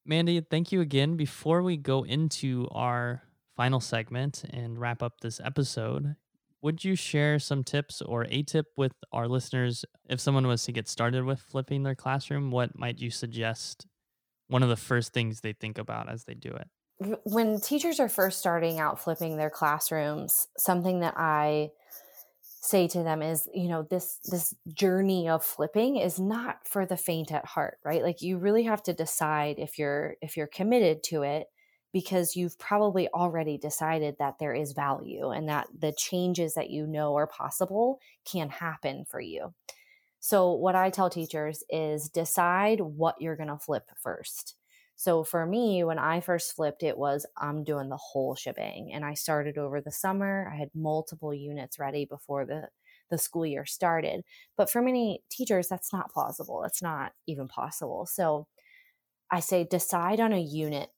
Mandy, 0.05 0.41
thank 0.41 0.71
you 0.71 0.81
again. 0.81 1.15
Before 1.15 1.63
we 1.63 1.77
go 1.77 2.03
into 2.03 2.67
our 2.71 3.23
final 3.55 3.79
segment 3.79 4.43
and 4.49 4.77
wrap 4.77 5.01
up 5.01 5.21
this 5.21 5.39
episode, 5.39 6.17
would 6.65 6.83
you 6.83 6.95
share 6.95 7.37
some 7.37 7.63
tips 7.63 8.01
or 8.01 8.25
a 8.27 8.41
tip 8.41 8.65
with 8.75 8.93
our 9.11 9.27
listeners 9.27 9.85
if 10.09 10.19
someone 10.19 10.47
was 10.47 10.63
to 10.63 10.71
get 10.71 10.87
started 10.87 11.23
with 11.23 11.39
flipping 11.39 11.83
their 11.83 11.93
classroom? 11.93 12.49
What 12.49 12.75
might 12.75 12.97
you 12.97 13.11
suggest 13.11 13.85
one 14.47 14.63
of 14.63 14.69
the 14.69 14.75
first 14.75 15.13
things 15.13 15.41
they 15.41 15.53
think 15.53 15.77
about 15.77 16.09
as 16.09 16.23
they 16.23 16.33
do 16.33 16.49
it? 16.49 16.67
When 17.23 17.61
teachers 17.61 17.99
are 17.99 18.09
first 18.09 18.39
starting 18.39 18.79
out 18.79 18.99
flipping 18.99 19.37
their 19.37 19.51
classrooms, 19.51 20.47
something 20.57 21.01
that 21.01 21.13
I 21.17 21.69
say 22.41 22.87
to 22.87 23.03
them 23.03 23.21
is 23.21 23.47
you 23.53 23.69
know 23.69 23.83
this 23.83 24.19
this 24.23 24.55
journey 24.73 25.29
of 25.29 25.45
flipping 25.45 25.97
is 25.97 26.19
not 26.19 26.67
for 26.67 26.83
the 26.83 26.97
faint 26.97 27.31
at 27.31 27.45
heart 27.45 27.77
right 27.85 28.01
like 28.01 28.23
you 28.23 28.39
really 28.39 28.63
have 28.63 28.81
to 28.81 28.91
decide 28.91 29.59
if 29.59 29.77
you're 29.77 30.15
if 30.19 30.35
you're 30.35 30.47
committed 30.47 31.03
to 31.03 31.21
it 31.21 31.45
because 31.95 32.35
you've 32.35 32.59
probably 32.59 33.07
already 33.13 33.57
decided 33.57 34.17
that 34.19 34.37
there 34.37 34.53
is 34.53 34.73
value 34.73 35.29
and 35.29 35.47
that 35.47 35.65
the 35.79 35.93
changes 35.97 36.53
that 36.55 36.69
you 36.69 36.85
know 36.85 37.15
are 37.15 37.25
possible 37.25 38.01
can 38.25 38.49
happen 38.49 39.05
for 39.09 39.21
you. 39.21 39.53
So, 40.19 40.51
what 40.51 40.75
I 40.75 40.89
tell 40.89 41.09
teachers 41.09 41.63
is 41.69 42.09
decide 42.09 42.81
what 42.81 43.15
you're 43.21 43.37
going 43.37 43.47
to 43.47 43.57
flip 43.57 43.89
first. 44.03 44.55
So, 44.97 45.23
for 45.23 45.45
me, 45.45 45.85
when 45.85 45.97
I 45.97 46.19
first 46.19 46.53
flipped, 46.53 46.83
it 46.83 46.97
was 46.97 47.25
I'm 47.37 47.63
doing 47.63 47.87
the 47.87 47.95
whole 47.95 48.35
shebang. 48.35 48.91
And 48.93 49.05
I 49.05 49.13
started 49.13 49.57
over 49.57 49.79
the 49.79 49.89
summer. 49.89 50.51
I 50.53 50.57
had 50.57 50.71
multiple 50.75 51.33
units 51.33 51.79
ready 51.79 52.03
before 52.03 52.45
the, 52.45 52.67
the 53.09 53.17
school 53.17 53.45
year 53.45 53.65
started. 53.65 54.25
But 54.57 54.69
for 54.69 54.81
many 54.81 55.23
teachers, 55.31 55.69
that's 55.69 55.93
not 55.93 56.11
plausible. 56.11 56.65
It's 56.65 56.81
not 56.81 57.13
even 57.25 57.47
possible. 57.47 58.05
So, 58.05 58.47
I 59.31 59.39
say 59.39 59.63
decide 59.63 60.19
on 60.19 60.33
a 60.33 60.41
unit 60.41 60.89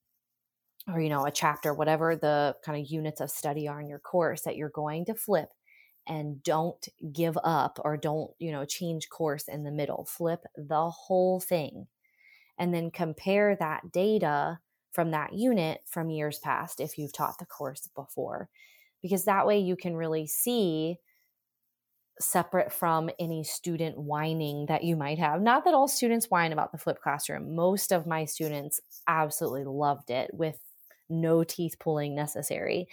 or 0.88 1.02
you 1.02 1.10
know 1.10 1.26
a 1.26 1.32
chapter 1.32 1.74
whatever 1.74 2.16
the 2.16 2.56
kind 2.64 2.80
of 2.80 2.90
units 2.90 3.22
of 3.22 3.30
study 3.30 3.68
are 3.68 3.82
in 3.82 3.88
your 3.88 4.00
course 4.00 4.42
that 4.42 4.56
you're 4.56 4.70
going 4.70 5.06
to 5.06 5.14
flip 5.14 5.50
and 6.08 6.42
don't 6.44 6.88
give 7.12 7.38
up 7.44 7.80
or 7.84 7.98
don't 7.98 8.32
you 8.40 8.52
know 8.52 8.66
change 8.66 9.10
course 9.10 9.48
in 9.48 9.64
the 9.64 9.72
middle 9.72 10.06
flip 10.06 10.44
the 10.56 10.90
whole 10.90 11.40
thing 11.40 11.88
and 12.58 12.74
then 12.74 12.90
compare 12.90 13.56
that 13.56 13.92
data 13.92 14.60
from 14.92 15.12
that 15.12 15.34
unit 15.34 15.82
from 15.86 16.10
years 16.10 16.40
past 16.40 16.80
if 16.80 16.98
you've 16.98 17.14
taught 17.14 17.38
the 17.40 17.46
course 17.46 17.90
before 17.96 18.50
because 19.02 19.26
that 19.26 19.46
way 19.46 19.60
you 19.60 19.76
can 19.76 19.96
really 19.96 20.26
see 20.26 20.98
separate 22.20 22.72
from 22.72 23.10
any 23.20 23.44
student 23.44 23.98
whining 23.98 24.66
that 24.68 24.84
you 24.84 24.96
might 24.96 25.20
have. 25.20 25.42
Not 25.42 25.66
that 25.66 25.74
all 25.74 25.88
students 25.88 26.30
whine 26.30 26.52
about 26.52 26.72
the 26.72 26.78
flipped 26.78 27.02
classroom. 27.02 27.56
Most 27.56 27.92
of 27.92 28.08
my 28.08 28.26
students 28.26 28.80
absolutely 29.08 29.66
loved 29.66 30.10
it 30.10 30.32
with 30.34 30.60
no 31.10 31.44
teeth 31.44 31.78
pulling 31.80 32.16
necessary. 32.16 32.88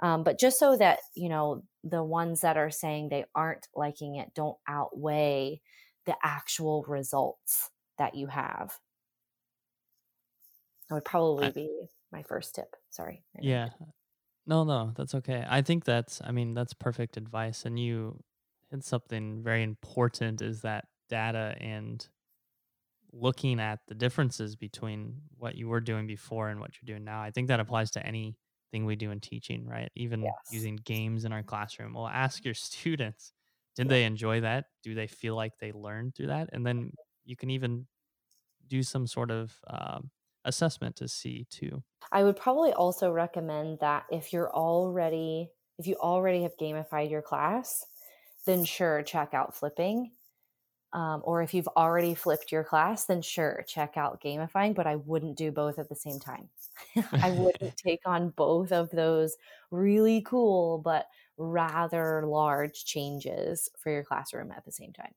Um, 0.00 0.24
but 0.24 0.38
just 0.38 0.58
so 0.58 0.76
that, 0.76 0.98
you 1.14 1.28
know, 1.28 1.62
the 1.82 2.02
ones 2.02 2.42
that 2.42 2.56
are 2.56 2.70
saying 2.70 3.08
they 3.08 3.24
aren't 3.34 3.66
liking 3.74 4.16
it 4.16 4.34
don't 4.34 4.58
outweigh 4.68 5.60
the 6.04 6.16
actual 6.22 6.84
results 6.86 7.70
that 7.98 8.14
you 8.14 8.26
have. 8.26 8.74
That 10.88 10.96
would 10.96 11.04
probably 11.04 11.46
I, 11.46 11.50
be 11.50 11.86
my 12.12 12.22
first 12.22 12.54
tip. 12.54 12.76
Sorry. 12.90 13.24
Yeah. 13.40 13.70
No, 14.46 14.64
no, 14.64 14.92
that's 14.94 15.14
okay. 15.14 15.44
I 15.48 15.62
think 15.62 15.84
that's, 15.84 16.20
I 16.22 16.30
mean, 16.30 16.54
that's 16.54 16.74
perfect 16.74 17.16
advice. 17.16 17.64
And 17.64 17.78
you 17.78 18.22
hit 18.70 18.84
something 18.84 19.42
very 19.42 19.62
important 19.62 20.42
is 20.42 20.60
that 20.60 20.84
data 21.08 21.56
and 21.60 22.06
looking 23.18 23.60
at 23.60 23.80
the 23.88 23.94
differences 23.94 24.56
between 24.56 25.14
what 25.38 25.54
you 25.54 25.68
were 25.68 25.80
doing 25.80 26.06
before 26.06 26.48
and 26.48 26.60
what 26.60 26.70
you're 26.74 26.94
doing 26.94 27.04
now. 27.04 27.20
I 27.20 27.30
think 27.30 27.48
that 27.48 27.60
applies 27.60 27.90
to 27.92 28.06
anything 28.06 28.84
we 28.84 28.96
do 28.96 29.10
in 29.10 29.20
teaching, 29.20 29.66
right? 29.66 29.90
Even 29.94 30.22
yes. 30.22 30.32
using 30.50 30.76
games 30.84 31.24
in 31.24 31.32
our 31.32 31.42
classroom. 31.42 31.94
Well, 31.94 32.06
ask 32.06 32.44
your 32.44 32.54
students, 32.54 33.32
did 33.74 33.86
yeah. 33.86 33.90
they 33.90 34.04
enjoy 34.04 34.40
that? 34.40 34.66
Do 34.82 34.94
they 34.94 35.06
feel 35.06 35.34
like 35.36 35.52
they 35.60 35.72
learned 35.72 36.14
through 36.14 36.28
that? 36.28 36.50
And 36.52 36.66
then 36.66 36.92
you 37.24 37.36
can 37.36 37.50
even 37.50 37.86
do 38.68 38.82
some 38.82 39.06
sort 39.06 39.30
of 39.30 39.54
um, 39.68 40.10
assessment 40.44 40.96
to 40.96 41.08
see 41.08 41.46
too. 41.50 41.82
I 42.12 42.24
would 42.24 42.36
probably 42.36 42.72
also 42.72 43.10
recommend 43.10 43.80
that 43.80 44.04
if 44.10 44.32
you're 44.32 44.52
already 44.52 45.50
if 45.78 45.86
you 45.86 45.96
already 45.96 46.42
have 46.42 46.56
gamified 46.56 47.10
your 47.10 47.20
class, 47.20 47.84
then 48.46 48.64
sure, 48.64 49.02
check 49.02 49.34
out 49.34 49.54
flipping. 49.54 50.12
Um, 50.96 51.20
or 51.24 51.42
if 51.42 51.52
you've 51.52 51.68
already 51.76 52.14
flipped 52.14 52.50
your 52.50 52.64
class, 52.64 53.04
then 53.04 53.20
sure, 53.20 53.62
check 53.68 53.98
out 53.98 54.22
gamifying, 54.22 54.74
but 54.74 54.86
I 54.86 54.96
wouldn't 54.96 55.36
do 55.36 55.52
both 55.52 55.78
at 55.78 55.90
the 55.90 55.94
same 55.94 56.18
time. 56.18 56.48
I 57.12 57.30
wouldn't 57.32 57.76
take 57.76 58.00
on 58.06 58.30
both 58.30 58.72
of 58.72 58.90
those 58.90 59.36
really 59.70 60.22
cool 60.22 60.78
but 60.78 61.06
rather 61.36 62.24
large 62.26 62.86
changes 62.86 63.68
for 63.78 63.92
your 63.92 64.04
classroom 64.04 64.50
at 64.50 64.64
the 64.64 64.72
same 64.72 64.94
time. 64.94 65.12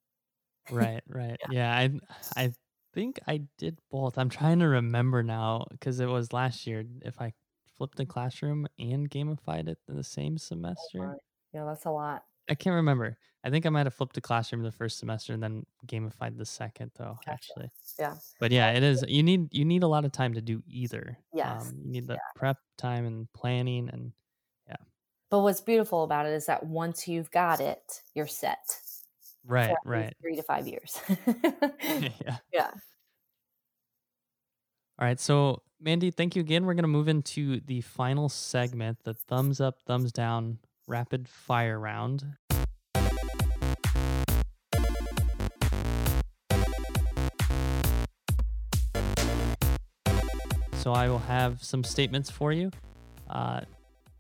right, 0.70 1.02
right. 1.08 1.38
yeah. 1.50 1.80
yeah, 1.80 1.90
I 2.36 2.44
I 2.44 2.54
think 2.94 3.20
I 3.26 3.44
did 3.58 3.80
both. 3.90 4.18
I'm 4.18 4.30
trying 4.30 4.60
to 4.60 4.68
remember 4.68 5.24
now 5.24 5.66
because 5.72 6.02
it 6.02 6.08
was 6.08 6.34
last 6.34 6.68
year. 6.68 6.84
If 7.02 7.22
I 7.22 7.34
flipped 7.78 7.98
the 7.98 8.06
classroom 8.06 8.68
and 8.78 9.10
gamified 9.10 9.70
it 9.70 9.78
in 9.88 9.96
the 9.96 10.04
same 10.04 10.38
semester. 10.38 11.18
Yeah, 11.54 11.66
that's 11.66 11.86
a 11.86 11.92
lot. 11.92 12.26
I 12.50 12.56
can't 12.56 12.76
remember. 12.76 13.18
I 13.44 13.50
think 13.50 13.66
I 13.66 13.70
might 13.70 13.86
have 13.86 13.94
flipped 13.94 14.16
the 14.16 14.22
classroom 14.22 14.64
the 14.64 14.72
first 14.72 15.00
semester 15.00 15.34
and 15.34 15.42
then 15.42 15.66
gamified 15.88 16.38
the 16.38 16.46
second 16.46 16.92
though, 16.98 17.18
gotcha. 17.26 17.32
actually. 17.32 17.72
Yeah. 17.98 18.16
But 18.40 18.52
yeah, 18.52 18.72
it 18.72 18.84
is 18.84 19.04
you 19.08 19.24
need 19.24 19.48
you 19.54 19.64
need 19.64 19.84
a 19.84 19.88
lot 19.88 20.04
of 20.04 20.12
time 20.12 20.34
to 20.34 20.42
do 20.42 20.62
either. 20.68 21.18
Yes. 21.34 21.70
Um, 21.70 21.80
you 21.84 21.92
need 21.92 22.08
the 22.08 22.14
yeah. 22.14 22.20
prep 22.36 22.58
time 22.78 23.06
and 23.06 23.32
planning 23.34 23.90
and 23.94 24.12
yeah. 24.68 24.76
But 25.30 25.40
what's 25.40 25.62
beautiful 25.62 26.04
about 26.04 26.26
it 26.26 26.34
is 26.34 26.48
that 26.48 26.66
once 26.66 27.08
you've 27.08 27.32
got 27.32 27.62
it, 27.62 28.02
you're 28.14 28.28
set. 28.28 28.78
Right, 29.46 29.76
right. 29.86 30.14
Three 30.22 30.36
to 30.36 30.44
five 30.44 30.68
years. 30.68 31.00
yeah. 31.82 32.38
Yeah. 32.54 32.72
All 35.00 35.08
right. 35.08 35.20
So, 35.20 35.62
Mandy, 35.80 36.12
thank 36.12 36.36
you 36.36 36.42
again. 36.42 36.66
We're 36.66 36.74
going 36.74 36.84
to 36.84 36.90
move 36.90 37.08
into 37.08 37.62
the 37.62 37.80
final 37.80 38.28
segment 38.28 38.98
the 39.06 39.14
thumbs 39.14 39.62
up, 39.62 39.82
thumbs 39.88 40.12
down 40.12 40.60
rapid 40.90 41.30
fire 41.30 41.80
round. 41.80 42.26
So, 50.74 50.94
I 50.94 51.08
will 51.08 51.20
have 51.20 51.64
some 51.64 51.84
statements 51.84 52.32
for 52.32 52.52
you. 52.52 52.72
Uh, 53.30 53.62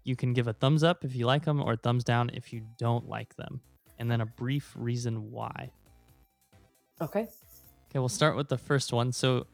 you 0.03 0.15
can 0.15 0.33
give 0.33 0.47
a 0.47 0.53
thumbs 0.53 0.83
up 0.83 1.03
if 1.03 1.15
you 1.15 1.25
like 1.25 1.45
them 1.45 1.61
or 1.61 1.75
thumbs 1.75 2.03
down 2.03 2.29
if 2.33 2.53
you 2.53 2.61
don't 2.77 3.09
like 3.09 3.35
them 3.35 3.61
and 3.97 4.09
then 4.09 4.21
a 4.21 4.25
brief 4.25 4.73
reason 4.77 5.31
why. 5.31 5.71
Okay. 7.01 7.27
Okay, 7.89 7.99
we'll 7.99 8.09
start 8.09 8.35
with 8.35 8.49
the 8.49 8.57
first 8.57 8.93
one. 8.93 9.11
So, 9.11 9.47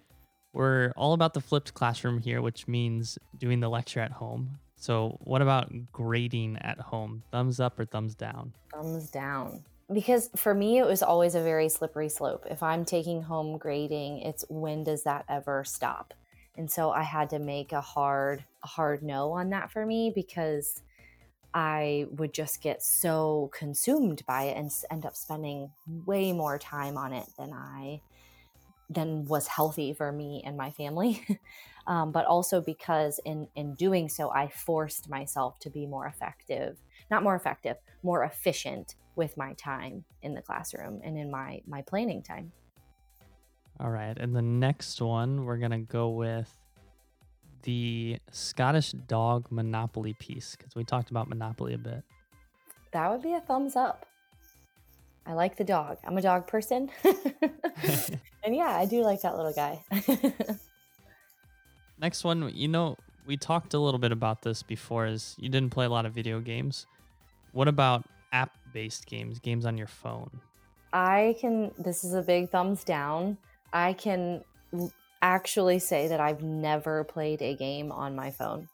we're 0.54 0.92
all 0.96 1.14
about 1.14 1.34
the 1.34 1.42
flipped 1.42 1.74
classroom 1.74 2.20
here, 2.20 2.42
which 2.42 2.68
means 2.68 3.18
doing 3.38 3.60
the 3.60 3.70
lecture 3.70 4.00
at 4.00 4.12
home. 4.12 4.58
So, 4.78 5.18
what 5.22 5.42
about 5.42 5.72
grading 5.92 6.58
at 6.58 6.80
home? 6.80 7.24
Thumbs 7.32 7.60
up 7.60 7.80
or 7.80 7.86
thumbs 7.86 8.16
down? 8.16 8.54
Thumbs 8.74 9.10
down. 9.10 9.64
Because 9.92 10.30
for 10.36 10.54
me, 10.54 10.80
it 10.80 10.86
was 10.86 11.04
always 11.04 11.36
a 11.36 11.42
very 11.42 11.70
slippery 11.70 12.10
slope. 12.10 12.46
If 12.50 12.64
I'm 12.64 12.86
taking 12.86 13.22
home 13.22 13.58
grading, 13.58 14.20
it's 14.20 14.44
when 14.50 14.84
does 14.84 15.04
that 15.04 15.26
ever 15.30 15.64
stop? 15.64 16.14
And 16.58 16.70
so 16.72 16.90
I 16.92 17.04
had 17.04 17.30
to 17.32 17.40
make 17.40 17.72
a 17.72 17.82
hard, 17.82 18.44
hard 18.64 19.04
no 19.04 19.32
on 19.34 19.50
that 19.50 19.72
for 19.72 19.86
me 19.86 20.12
because 20.14 20.82
I 21.54 22.08
would 22.12 22.34
just 22.34 22.62
get 22.62 22.82
so 22.82 23.50
consumed 23.54 24.26
by 24.26 24.44
it 24.44 24.58
and 24.58 24.72
end 24.92 25.06
up 25.06 25.16
spending 25.16 25.72
way 26.06 26.34
more 26.34 26.58
time 26.58 26.98
on 26.98 27.14
it 27.14 27.28
than 27.38 27.54
I 27.54 28.02
than 28.90 29.26
was 29.26 29.48
healthy 29.48 29.94
for 29.94 30.12
me 30.12 30.42
and 30.46 30.58
my 30.58 30.72
family. 30.72 31.26
um, 31.88 32.12
but 32.12 32.26
also 32.26 32.62
because 32.62 33.20
in 33.26 33.48
in 33.56 33.76
doing 33.76 34.10
so, 34.10 34.32
I 34.32 34.48
forced 34.50 35.10
myself 35.10 35.60
to 35.60 35.70
be 35.70 35.86
more 35.86 36.08
effective, 36.08 36.78
not 37.10 37.24
more 37.24 37.36
effective, 37.36 37.78
more 38.04 38.24
efficient 38.24 38.96
with 39.16 39.38
my 39.38 39.54
time 39.54 40.04
in 40.22 40.34
the 40.34 40.42
classroom 40.42 41.02
and 41.04 41.18
in 41.18 41.32
my 41.32 41.62
my 41.68 41.82
planning 41.82 42.22
time. 42.22 42.52
All 43.80 43.90
right, 43.90 44.18
and 44.18 44.36
the 44.36 44.42
next 44.42 45.02
one 45.02 45.46
we're 45.46 45.58
gonna 45.58 45.80
go 45.80 46.10
with 46.10 46.56
the 47.64 48.20
Scottish 48.32 48.92
dog 48.92 49.48
Monopoly 49.50 50.14
piece 50.14 50.56
because 50.56 50.76
we 50.76 50.84
talked 50.84 51.10
about 51.10 51.28
Monopoly 51.28 51.74
a 51.74 51.78
bit. 51.78 52.04
That 52.92 53.12
would 53.12 53.22
be 53.22 53.34
a 53.34 53.42
thumbs 53.42 53.76
up. 53.76 54.06
I 55.26 55.34
like 55.34 55.58
the 55.58 55.64
dog. 55.64 55.98
I'm 56.06 56.18
a 56.18 56.22
dog 56.22 56.48
person. 56.48 56.90
and 58.44 58.56
yeah, 58.56 58.78
I 58.78 58.86
do 58.86 59.02
like 59.02 59.22
that 59.22 59.36
little 59.36 59.54
guy. 59.54 59.84
Next 62.00 62.24
one, 62.24 62.52
you 62.54 62.68
know, 62.68 62.98
we 63.26 63.38
talked 63.38 63.74
a 63.74 63.80
little 63.80 64.00
bit 64.00 64.12
about 64.12 64.44
this 64.44 64.62
before 64.62 65.08
is 65.08 65.36
you 65.40 65.50
didn't 65.50 65.72
play 65.72 65.86
a 65.86 65.90
lot 65.90 66.06
of 66.06 66.14
video 66.14 66.40
games. 66.40 66.86
What 67.54 67.68
about 67.68 68.06
app-based 68.32 69.08
games, 69.08 69.40
games 69.40 69.66
on 69.66 69.78
your 69.78 69.88
phone? 69.88 70.30
I 70.94 71.36
can 71.40 71.72
this 71.78 72.04
is 72.04 72.14
a 72.14 72.22
big 72.22 72.52
thumbs 72.52 72.84
down. 72.84 73.38
I 73.74 73.94
can 73.94 74.44
actually 75.22 75.80
say 75.80 76.08
that 76.08 76.20
I've 76.20 76.44
never 76.44 77.04
played 77.04 77.42
a 77.42 77.56
game 77.56 77.92
on 77.92 78.16
my 78.16 78.32
phone. 78.32 78.70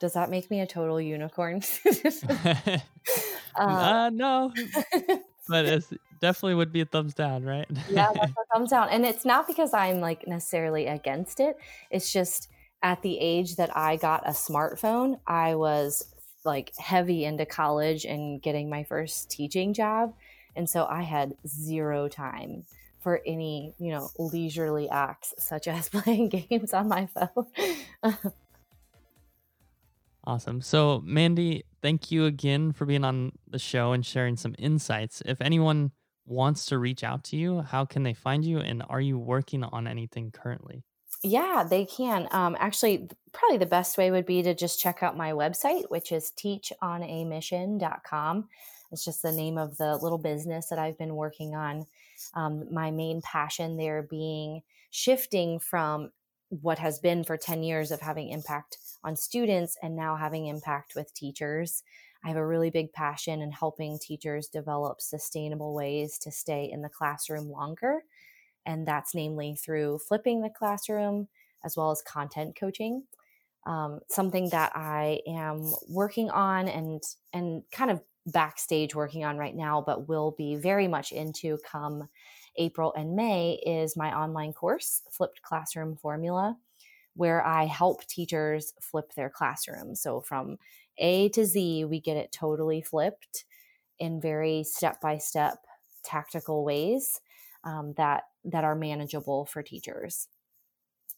Does 0.00 0.14
that 0.14 0.30
make 0.30 0.50
me 0.50 0.60
a 0.60 0.66
total 0.66 1.00
unicorn? 1.00 1.60
uh, 3.56 3.62
uh, 3.62 4.10
no, 4.12 4.52
but 5.48 5.64
it 5.64 5.84
definitely 6.20 6.54
would 6.54 6.72
be 6.72 6.80
a 6.80 6.84
thumbs 6.84 7.14
down, 7.14 7.44
right? 7.44 7.66
yeah, 7.90 8.12
thumbs 8.52 8.70
down. 8.70 8.88
And 8.90 9.04
it's 9.04 9.24
not 9.24 9.46
because 9.46 9.74
I'm 9.74 10.00
like 10.00 10.26
necessarily 10.26 10.86
against 10.86 11.40
it. 11.40 11.56
It's 11.90 12.12
just 12.12 12.48
at 12.82 13.02
the 13.02 13.18
age 13.18 13.56
that 13.56 13.76
I 13.76 13.96
got 13.96 14.26
a 14.26 14.32
smartphone, 14.32 15.18
I 15.26 15.54
was 15.54 16.14
like 16.44 16.72
heavy 16.78 17.24
into 17.24 17.44
college 17.44 18.04
and 18.04 18.40
getting 18.40 18.70
my 18.70 18.84
first 18.84 19.30
teaching 19.30 19.74
job. 19.74 20.14
And 20.56 20.68
so 20.68 20.86
I 20.86 21.02
had 21.02 21.34
zero 21.46 22.08
time 22.08 22.64
for 23.00 23.20
any, 23.26 23.74
you 23.78 23.92
know, 23.92 24.10
leisurely 24.18 24.88
acts 24.88 25.34
such 25.38 25.68
as 25.68 25.88
playing 25.90 26.28
games 26.28 26.72
on 26.72 26.88
my 26.88 27.06
phone. 27.06 28.14
awesome. 30.24 30.60
So, 30.60 31.02
Mandy, 31.04 31.64
thank 31.82 32.10
you 32.10 32.26
again 32.26 32.72
for 32.72 32.86
being 32.86 33.04
on 33.04 33.32
the 33.48 33.58
show 33.58 33.92
and 33.92 34.04
sharing 34.04 34.36
some 34.36 34.54
insights. 34.58 35.22
If 35.24 35.40
anyone 35.40 35.92
wants 36.26 36.66
to 36.66 36.78
reach 36.78 37.02
out 37.02 37.24
to 37.24 37.36
you, 37.36 37.62
how 37.62 37.84
can 37.84 38.02
they 38.02 38.14
find 38.14 38.44
you? 38.44 38.58
And 38.58 38.82
are 38.88 39.00
you 39.00 39.18
working 39.18 39.64
on 39.64 39.86
anything 39.86 40.30
currently? 40.30 40.84
Yeah, 41.22 41.66
they 41.68 41.84
can. 41.84 42.28
Um, 42.30 42.56
actually, 42.58 43.10
probably 43.32 43.58
the 43.58 43.66
best 43.66 43.98
way 43.98 44.10
would 44.10 44.24
be 44.24 44.42
to 44.42 44.54
just 44.54 44.80
check 44.80 45.02
out 45.02 45.16
my 45.16 45.32
website, 45.32 45.90
which 45.90 46.12
is 46.12 46.32
teachonamission.com. 46.36 48.48
It's 48.90 49.04
just 49.04 49.22
the 49.22 49.32
name 49.32 49.58
of 49.58 49.76
the 49.76 49.96
little 49.96 50.18
business 50.18 50.68
that 50.68 50.78
I've 50.78 50.98
been 50.98 51.14
working 51.14 51.54
on 51.54 51.86
um, 52.34 52.72
my 52.72 52.90
main 52.90 53.20
passion 53.22 53.76
there 53.76 54.02
being 54.02 54.62
shifting 54.90 55.58
from 55.58 56.10
what 56.48 56.78
has 56.78 56.98
been 56.98 57.22
for 57.22 57.36
10 57.36 57.62
years 57.62 57.90
of 57.90 58.00
having 58.00 58.30
impact 58.30 58.78
on 59.04 59.16
students 59.16 59.76
and 59.82 59.96
now 59.96 60.16
having 60.16 60.46
impact 60.46 60.94
with 60.94 61.12
teachers. 61.14 61.82
I 62.24 62.28
have 62.28 62.36
a 62.36 62.46
really 62.46 62.70
big 62.70 62.92
passion 62.92 63.40
in 63.40 63.50
helping 63.50 63.98
teachers 63.98 64.48
develop 64.48 65.00
sustainable 65.00 65.74
ways 65.74 66.18
to 66.18 66.30
stay 66.30 66.70
in 66.70 66.82
the 66.82 66.88
classroom 66.88 67.50
longer. 67.50 68.02
And 68.66 68.86
that's 68.86 69.14
namely 69.14 69.56
through 69.56 70.00
flipping 70.00 70.42
the 70.42 70.50
classroom 70.50 71.28
as 71.64 71.76
well 71.76 71.90
as 71.90 72.02
content 72.02 72.56
coaching. 72.58 73.04
Um, 73.66 74.00
something 74.08 74.48
that 74.50 74.72
I 74.74 75.20
am 75.26 75.72
working 75.88 76.30
on 76.30 76.68
and 76.68 77.02
and 77.32 77.62
kind 77.70 77.90
of 77.90 78.00
backstage 78.26 78.94
working 78.94 79.24
on 79.24 79.36
right 79.36 79.54
now, 79.54 79.82
but 79.82 80.08
will 80.08 80.34
be 80.36 80.56
very 80.56 80.88
much 80.88 81.12
into 81.12 81.58
come 81.64 82.08
April 82.56 82.92
and 82.94 83.14
May 83.14 83.60
is 83.64 83.96
my 83.96 84.14
online 84.16 84.52
course, 84.52 85.02
Flipped 85.10 85.42
Classroom 85.42 85.96
Formula, 85.96 86.56
where 87.14 87.44
I 87.44 87.64
help 87.64 88.06
teachers 88.06 88.72
flip 88.80 89.12
their 89.14 89.30
classroom. 89.30 89.94
So 89.94 90.20
from 90.20 90.56
A 90.98 91.28
to 91.30 91.44
Z, 91.44 91.84
we 91.86 92.00
get 92.00 92.16
it 92.16 92.32
totally 92.32 92.82
flipped 92.82 93.44
in 93.98 94.20
very 94.20 94.64
step 94.64 95.00
by 95.00 95.18
step 95.18 95.58
tactical 96.04 96.64
ways 96.64 97.20
um, 97.64 97.94
that 97.96 98.24
that 98.44 98.64
are 98.64 98.74
manageable 98.74 99.46
for 99.46 99.62
teachers. 99.62 100.28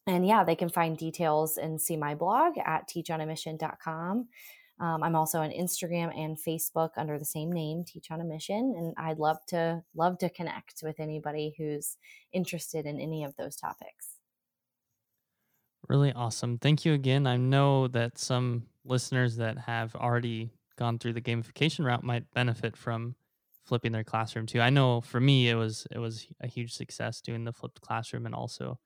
And 0.07 0.26
yeah, 0.26 0.43
they 0.43 0.57
can 0.57 0.68
find 0.68 0.99
details 0.99 1.57
and 1.57 1.80
see 1.80 1.97
my 1.97 2.14
blog 2.14 2.55
at 2.64 2.88
teachonamission.com. 2.88 4.28
Um, 4.80 5.03
I'm 5.03 5.14
also 5.14 5.38
on 5.38 5.51
Instagram 5.51 6.16
and 6.18 6.36
Facebook 6.36 6.90
under 6.97 7.18
the 7.18 7.24
same 7.24 7.53
name, 7.53 7.84
Teach 7.84 8.11
on 8.11 8.20
a 8.20 8.24
Mission, 8.24 8.74
and 8.76 8.95
I'd 8.97 9.18
love 9.18 9.38
to 9.49 9.84
love 9.95 10.18
to 10.18 10.30
connect 10.30 10.82
with 10.82 10.99
anybody 10.99 11.55
who's 11.57 11.97
interested 12.32 12.84
in 12.84 12.99
any 12.99 13.22
of 13.22 13.36
those 13.36 13.55
topics. 13.55 14.12
Really 15.89 16.12
awesome. 16.12 16.59
Thank 16.59 16.85
you 16.85 16.93
again. 16.93 17.26
I 17.26 17.37
know 17.37 17.89
that 17.89 18.18
some 18.18 18.66
listeners 18.85 19.37
that 19.37 19.59
have 19.59 19.95
already 19.97 20.51
gone 20.76 20.99
through 20.99 21.12
the 21.12 21.20
gamification 21.20 21.85
route 21.85 22.03
might 22.03 22.30
benefit 22.33 22.76
from 22.76 23.14
flipping 23.64 23.93
their 23.93 24.05
classroom 24.05 24.47
too. 24.47 24.61
I 24.61 24.70
know 24.70 25.01
for 25.01 25.20
me 25.20 25.49
it 25.49 25.55
was 25.55 25.87
it 25.91 25.99
was 25.99 26.26
a 26.41 26.47
huge 26.47 26.72
success 26.72 27.20
doing 27.20 27.45
the 27.45 27.53
flipped 27.53 27.80
classroom 27.80 28.26
and 28.26 28.35
also 28.35 28.78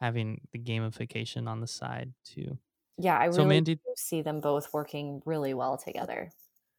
having 0.00 0.40
the 0.52 0.58
gamification 0.58 1.48
on 1.48 1.60
the 1.60 1.66
side 1.66 2.12
too. 2.24 2.58
Yeah, 2.98 3.18
I 3.18 3.24
really 3.26 3.36
so 3.36 3.44
Mandy, 3.44 3.78
see 3.96 4.22
them 4.22 4.40
both 4.40 4.72
working 4.72 5.22
really 5.24 5.54
well 5.54 5.76
together. 5.76 6.30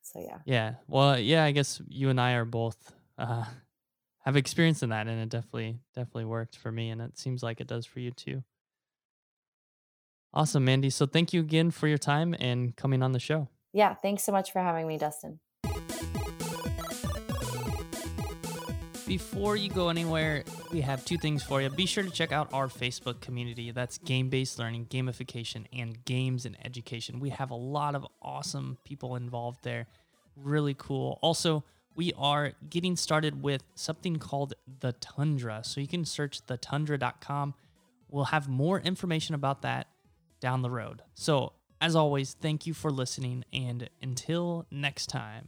So 0.01 0.19
yeah. 0.19 0.39
Yeah. 0.45 0.76
Well, 0.88 1.17
yeah, 1.19 1.43
I 1.43 1.51
guess 1.51 1.82
you 1.88 2.09
and 2.09 2.19
I 2.19 2.34
are 2.34 2.45
both 2.45 2.93
uh 3.17 3.45
have 4.26 4.36
experience 4.38 4.84
in 4.84 4.89
that 4.89 5.07
and 5.07 5.19
it 5.19 5.30
definitely 5.30 5.80
definitely 5.95 6.26
worked 6.26 6.55
for 6.55 6.71
me 6.71 6.89
and 6.91 7.01
it 7.01 7.17
seems 7.17 7.43
like 7.43 7.59
it 7.59 7.67
does 7.67 7.86
for 7.86 7.99
you 7.99 8.11
too. 8.11 8.43
Awesome, 10.34 10.65
Mandy. 10.65 10.89
So 10.89 11.05
thank 11.05 11.31
you 11.31 11.41
again 11.41 11.69
for 11.69 11.88
your 11.88 11.99
time 11.99 12.36
and 12.39 12.75
coming 12.75 13.03
on 13.03 13.11
the 13.11 13.19
show. 13.19 13.49
Yeah, 13.71 13.93
thanks 13.93 14.23
so 14.23 14.31
much 14.31 14.51
for 14.51 14.59
having 14.59 14.88
me, 14.88 14.97
Dustin. 14.97 15.39
Before 19.05 19.55
you 19.55 19.69
go 19.69 19.89
anywhere, 19.89 20.43
we 20.71 20.81
have 20.81 21.05
two 21.05 21.17
things 21.17 21.43
for 21.43 21.61
you. 21.61 21.69
Be 21.69 21.86
sure 21.86 22.03
to 22.03 22.09
check 22.09 22.31
out 22.31 22.51
our 22.51 22.67
Facebook 22.67 23.21
community. 23.21 23.69
That's 23.69 23.99
game 23.99 24.29
based 24.29 24.57
learning, 24.57 24.88
gamification, 24.88 25.65
and 25.71 26.03
games 26.05 26.45
and 26.45 26.57
education. 26.65 27.19
We 27.19 27.29
have 27.29 27.51
a 27.51 27.55
lot 27.55 27.93
of 27.93 28.07
awesome 28.21 28.77
people 28.86 29.15
involved 29.15 29.63
there. 29.63 29.86
Really 30.36 30.73
cool. 30.75 31.19
Also, 31.21 31.63
we 31.95 32.11
are 32.17 32.53
getting 32.69 32.95
started 32.95 33.43
with 33.43 33.63
something 33.75 34.17
called 34.17 34.55
the 34.79 34.93
Tundra. 34.93 35.61
So 35.63 35.79
you 35.79 35.88
can 35.88 36.05
search 36.05 36.43
thetundra.com. 36.47 37.53
We'll 38.09 38.25
have 38.25 38.47
more 38.47 38.79
information 38.79 39.36
about 39.36 39.61
that 39.61 39.88
down 40.44 40.62
the 40.62 40.70
road. 40.70 41.02
So, 41.14 41.54
as 41.80 41.96
always, 41.96 42.34
thank 42.34 42.68
you 42.68 42.74
for 42.74 42.91
listening, 42.91 43.46
and 43.54 43.89
until 44.02 44.68
next 44.70 45.08
time. 45.08 45.48